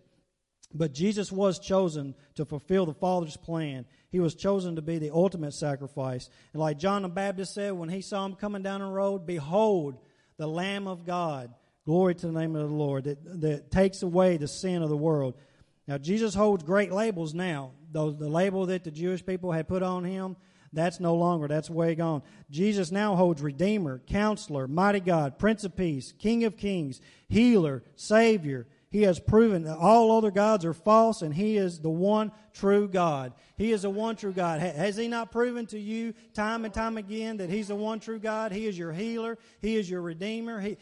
but 0.73 0.93
Jesus 0.93 1.31
was 1.31 1.59
chosen 1.59 2.13
to 2.35 2.45
fulfill 2.45 2.85
the 2.85 2.93
Father's 2.93 3.37
plan. 3.37 3.85
He 4.11 4.19
was 4.19 4.35
chosen 4.35 4.75
to 4.75 4.81
be 4.81 4.97
the 4.97 5.11
ultimate 5.11 5.53
sacrifice. 5.53 6.29
And 6.53 6.61
like 6.61 6.77
John 6.77 7.03
the 7.03 7.09
Baptist 7.09 7.53
said 7.53 7.73
when 7.73 7.89
he 7.89 8.01
saw 8.01 8.25
him 8.25 8.35
coming 8.35 8.61
down 8.61 8.81
the 8.81 8.87
road, 8.87 9.25
Behold, 9.25 9.97
the 10.37 10.47
Lamb 10.47 10.87
of 10.87 11.05
God. 11.05 11.53
Glory 11.85 12.13
to 12.15 12.27
the 12.27 12.39
name 12.39 12.55
of 12.55 12.69
the 12.69 12.75
Lord 12.75 13.05
that, 13.05 13.41
that 13.41 13.71
takes 13.71 14.03
away 14.03 14.37
the 14.37 14.47
sin 14.47 14.83
of 14.83 14.89
the 14.89 14.97
world. 14.97 15.35
Now, 15.87 15.97
Jesus 15.97 16.35
holds 16.35 16.63
great 16.63 16.91
labels 16.91 17.33
now. 17.33 17.71
The, 17.91 18.11
the 18.11 18.29
label 18.29 18.67
that 18.67 18.83
the 18.83 18.91
Jewish 18.91 19.25
people 19.25 19.51
had 19.51 19.67
put 19.67 19.81
on 19.81 20.03
him, 20.03 20.35
that's 20.73 20.99
no 20.99 21.15
longer. 21.15 21.47
That's 21.47 21.69
way 21.69 21.95
gone. 21.95 22.21
Jesus 22.49 22.91
now 22.91 23.15
holds 23.15 23.41
Redeemer, 23.41 24.01
Counselor, 24.07 24.67
Mighty 24.67 24.99
God, 24.99 25.37
Prince 25.37 25.63
of 25.63 25.75
Peace, 25.75 26.13
King 26.17 26.43
of 26.43 26.55
Kings, 26.55 27.01
Healer, 27.27 27.83
Savior. 27.95 28.67
He 28.89 29.03
has 29.03 29.19
proven 29.19 29.63
that 29.63 29.77
all 29.77 30.17
other 30.17 30.31
gods 30.31 30.65
are 30.65 30.73
false 30.73 31.21
and 31.21 31.33
He 31.33 31.57
is 31.57 31.79
the 31.79 31.89
one 31.89 32.31
true 32.53 32.87
God. 32.87 33.33
He 33.57 33.71
is 33.71 33.83
the 33.83 33.89
one 33.89 34.15
true 34.15 34.31
God. 34.31 34.59
Has 34.59 34.97
He 34.97 35.07
not 35.07 35.31
proven 35.31 35.65
to 35.67 35.79
you 35.79 36.13
time 36.33 36.65
and 36.65 36.73
time 36.73 36.97
again 36.97 37.37
that 37.37 37.49
He's 37.49 37.69
the 37.69 37.75
one 37.75 37.99
true 37.99 38.19
God? 38.19 38.51
He 38.51 38.67
is 38.67 38.77
your 38.77 38.91
healer. 38.91 39.37
He 39.59 39.75
is 39.75 39.89
your 39.89 40.01
redeemer. 40.01 40.59
He, 40.59 40.77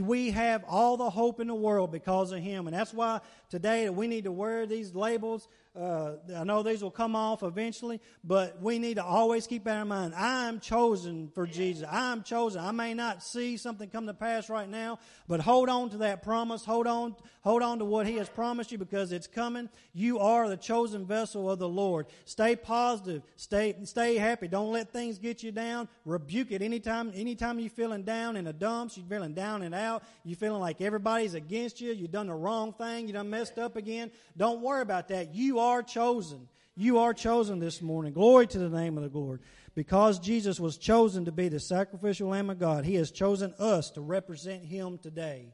we 0.00 0.30
have 0.30 0.64
all 0.68 0.96
the 0.96 1.10
hope 1.10 1.40
in 1.40 1.46
the 1.46 1.54
world 1.54 1.92
because 1.92 2.32
of 2.32 2.40
Him. 2.40 2.66
And 2.66 2.76
that's 2.76 2.92
why 2.92 3.20
today 3.50 3.88
we 3.90 4.06
need 4.06 4.24
to 4.24 4.32
wear 4.32 4.66
these 4.66 4.94
labels 4.94 5.48
uh, 5.76 6.12
I 6.36 6.44
know 6.44 6.62
these 6.62 6.82
will 6.82 6.90
come 6.92 7.16
off 7.16 7.42
eventually, 7.42 8.00
but 8.22 8.62
we 8.62 8.78
need 8.78 8.94
to 8.94 9.04
always 9.04 9.48
keep 9.48 9.64
that 9.64 9.82
in 9.82 9.88
mind. 9.88 10.14
I'm 10.14 10.60
chosen 10.60 11.32
for 11.34 11.48
Jesus. 11.48 11.86
I'm 11.90 12.22
chosen. 12.22 12.60
I 12.64 12.70
may 12.70 12.94
not 12.94 13.24
see 13.24 13.56
something 13.56 13.90
come 13.90 14.06
to 14.06 14.14
pass 14.14 14.48
right 14.48 14.68
now, 14.68 15.00
but 15.26 15.40
hold 15.40 15.68
on 15.68 15.90
to 15.90 15.96
that 15.98 16.22
promise. 16.22 16.64
Hold 16.64 16.86
on, 16.86 17.16
hold 17.42 17.60
on 17.60 17.80
to 17.80 17.84
what 17.84 18.06
He 18.06 18.14
has 18.16 18.28
promised 18.28 18.70
you 18.70 18.78
because 18.78 19.10
it's 19.10 19.26
coming. 19.26 19.68
You 19.92 20.20
are 20.20 20.48
the 20.48 20.56
chosen 20.56 21.06
vessel 21.14 21.48
of 21.48 21.60
the 21.60 21.68
Lord. 21.68 22.06
Stay 22.24 22.56
positive. 22.56 23.22
Stay, 23.36 23.76
stay 23.84 24.16
happy. 24.16 24.48
Don't 24.48 24.72
let 24.72 24.92
things 24.92 25.18
get 25.18 25.44
you 25.44 25.52
down. 25.52 25.88
Rebuke 26.04 26.50
it 26.50 26.60
anytime, 26.60 27.12
anytime 27.14 27.60
you're 27.60 27.70
feeling 27.70 28.02
down 28.02 28.36
in 28.36 28.46
the 28.46 28.52
dumps, 28.52 28.96
you're 28.96 29.06
feeling 29.06 29.32
down 29.32 29.62
and 29.62 29.74
out, 29.74 30.02
you're 30.24 30.36
feeling 30.36 30.60
like 30.60 30.80
everybody's 30.80 31.34
against 31.34 31.80
you, 31.80 31.92
you've 31.92 32.10
done 32.10 32.26
the 32.26 32.34
wrong 32.34 32.72
thing, 32.72 33.06
you 33.06 33.12
done 33.12 33.30
messed 33.30 33.58
up 33.58 33.76
again. 33.76 34.10
Don't 34.36 34.60
worry 34.60 34.82
about 34.82 35.08
that. 35.08 35.34
You 35.34 35.60
are 35.60 35.82
chosen. 35.82 36.48
You 36.76 36.98
are 36.98 37.14
chosen 37.14 37.60
this 37.60 37.80
morning. 37.80 38.12
Glory 38.12 38.48
to 38.48 38.58
the 38.58 38.68
name 38.68 38.98
of 38.98 39.04
the 39.04 39.16
Lord. 39.16 39.40
Because 39.76 40.18
Jesus 40.18 40.58
was 40.58 40.76
chosen 40.78 41.26
to 41.26 41.32
be 41.32 41.48
the 41.48 41.60
sacrificial 41.60 42.28
Lamb 42.28 42.50
of 42.50 42.58
God, 42.58 42.84
He 42.84 42.96
has 42.96 43.12
chosen 43.12 43.54
us 43.60 43.90
to 43.90 44.00
represent 44.00 44.64
Him 44.64 44.98
today. 44.98 45.52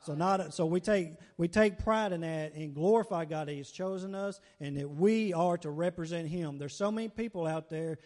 So 0.00 0.14
not 0.14 0.54
so 0.54 0.64
we 0.64 0.80
take 0.80 1.14
we 1.36 1.48
take 1.48 1.78
pride 1.78 2.12
in 2.12 2.20
that 2.20 2.54
and 2.54 2.74
glorify 2.74 3.24
God 3.24 3.48
that 3.48 3.54
He's 3.54 3.70
chosen 3.70 4.14
us 4.14 4.40
and 4.60 4.76
that 4.76 4.88
we 4.88 5.32
are 5.32 5.58
to 5.58 5.70
represent 5.70 6.28
Him. 6.28 6.58
There's 6.58 6.76
so 6.76 6.92
many 6.92 7.08
people 7.08 7.46
out 7.46 7.68
there 7.68 7.98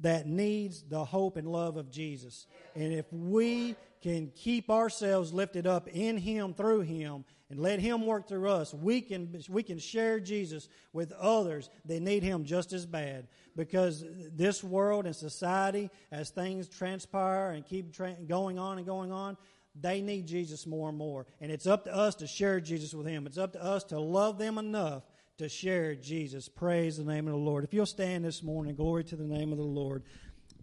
that 0.00 0.26
needs 0.26 0.82
the 0.82 1.04
hope 1.04 1.36
and 1.36 1.48
love 1.48 1.76
of 1.76 1.90
Jesus. 1.90 2.46
And 2.74 2.92
if 2.92 3.06
we 3.12 3.74
can 4.00 4.30
keep 4.34 4.70
ourselves 4.70 5.32
lifted 5.32 5.66
up 5.66 5.88
in 5.88 6.16
Him 6.16 6.54
through 6.54 6.82
Him 6.82 7.24
and 7.50 7.58
let 7.58 7.80
Him 7.80 8.06
work 8.06 8.28
through 8.28 8.48
us, 8.48 8.72
we 8.72 9.00
can, 9.00 9.42
we 9.48 9.62
can 9.62 9.78
share 9.78 10.20
Jesus 10.20 10.68
with 10.92 11.10
others 11.12 11.70
that 11.86 12.00
need 12.00 12.22
Him 12.22 12.44
just 12.44 12.72
as 12.72 12.86
bad. 12.86 13.26
Because 13.56 14.04
this 14.32 14.62
world 14.62 15.06
and 15.06 15.16
society, 15.16 15.90
as 16.12 16.30
things 16.30 16.68
transpire 16.68 17.50
and 17.50 17.66
keep 17.66 17.92
tra- 17.92 18.16
going 18.28 18.58
on 18.58 18.78
and 18.78 18.86
going 18.86 19.10
on, 19.10 19.36
they 19.80 20.00
need 20.00 20.26
Jesus 20.26 20.66
more 20.66 20.88
and 20.88 20.98
more. 20.98 21.26
And 21.40 21.50
it's 21.50 21.66
up 21.66 21.84
to 21.84 21.94
us 21.94 22.14
to 22.16 22.26
share 22.26 22.60
Jesus 22.60 22.94
with 22.94 23.06
Him. 23.06 23.26
It's 23.26 23.38
up 23.38 23.52
to 23.52 23.62
us 23.62 23.84
to 23.84 23.98
love 23.98 24.38
them 24.38 24.58
enough 24.58 25.04
to 25.38 25.48
share 25.48 25.94
Jesus. 25.94 26.48
Praise 26.48 26.96
the 26.96 27.04
name 27.04 27.26
of 27.26 27.32
the 27.32 27.38
Lord. 27.38 27.64
If 27.64 27.72
you'll 27.72 27.86
stand 27.86 28.24
this 28.24 28.42
morning, 28.42 28.74
glory 28.74 29.04
to 29.04 29.16
the 29.16 29.24
name 29.24 29.52
of 29.52 29.58
the 29.58 29.64
Lord. 29.64 30.02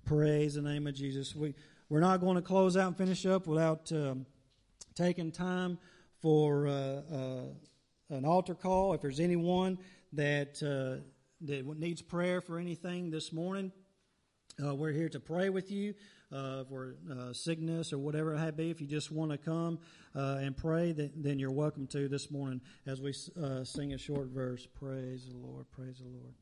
Praise 0.03 0.55
the 0.55 0.61
name 0.61 0.85
of 0.85 0.93
Jesus. 0.93 1.33
We, 1.33 1.55
we're 1.89 2.01
not 2.01 2.19
going 2.19 2.35
to 2.35 2.41
close 2.41 2.75
out 2.75 2.87
and 2.87 2.97
finish 2.97 3.25
up 3.25 3.47
without 3.47 3.89
um, 3.93 4.25
taking 4.93 5.31
time 5.31 5.77
for 6.21 6.67
uh, 6.67 6.71
uh, 6.71 7.41
an 8.09 8.25
altar 8.25 8.53
call. 8.53 8.93
If 8.93 9.01
there's 9.01 9.21
anyone 9.21 9.77
that 10.13 10.61
uh, 10.61 11.01
that 11.41 11.65
needs 11.79 12.01
prayer 12.01 12.41
for 12.41 12.59
anything 12.59 13.11
this 13.11 13.31
morning, 13.31 13.71
uh, 14.63 14.75
we're 14.75 14.91
here 14.91 15.09
to 15.09 15.19
pray 15.19 15.49
with 15.49 15.71
you 15.71 15.93
uh, 16.35 16.63
for 16.65 16.95
uh, 17.11 17.33
sickness 17.33 17.93
or 17.93 17.97
whatever 17.97 18.33
it 18.33 18.39
may 18.39 18.51
be. 18.51 18.69
If 18.69 18.81
you 18.81 18.87
just 18.87 19.11
want 19.11 19.31
to 19.31 19.37
come 19.37 19.79
and 20.13 20.55
pray, 20.55 20.91
then, 20.91 21.11
then, 21.15 21.39
you're 21.39 21.51
welcome 21.51 21.87
to 21.87 22.07
this 22.07 22.29
morning 22.29 22.61
as 22.85 23.01
we 23.01 23.13
sing 23.13 23.93
a 23.93 23.97
short 23.97 24.27
verse. 24.27 24.67
Praise 24.79 25.27
the 25.27 25.37
Lord. 25.37 25.65
Praise 25.71 25.97
the 25.97 26.05
Lord. 26.05 26.33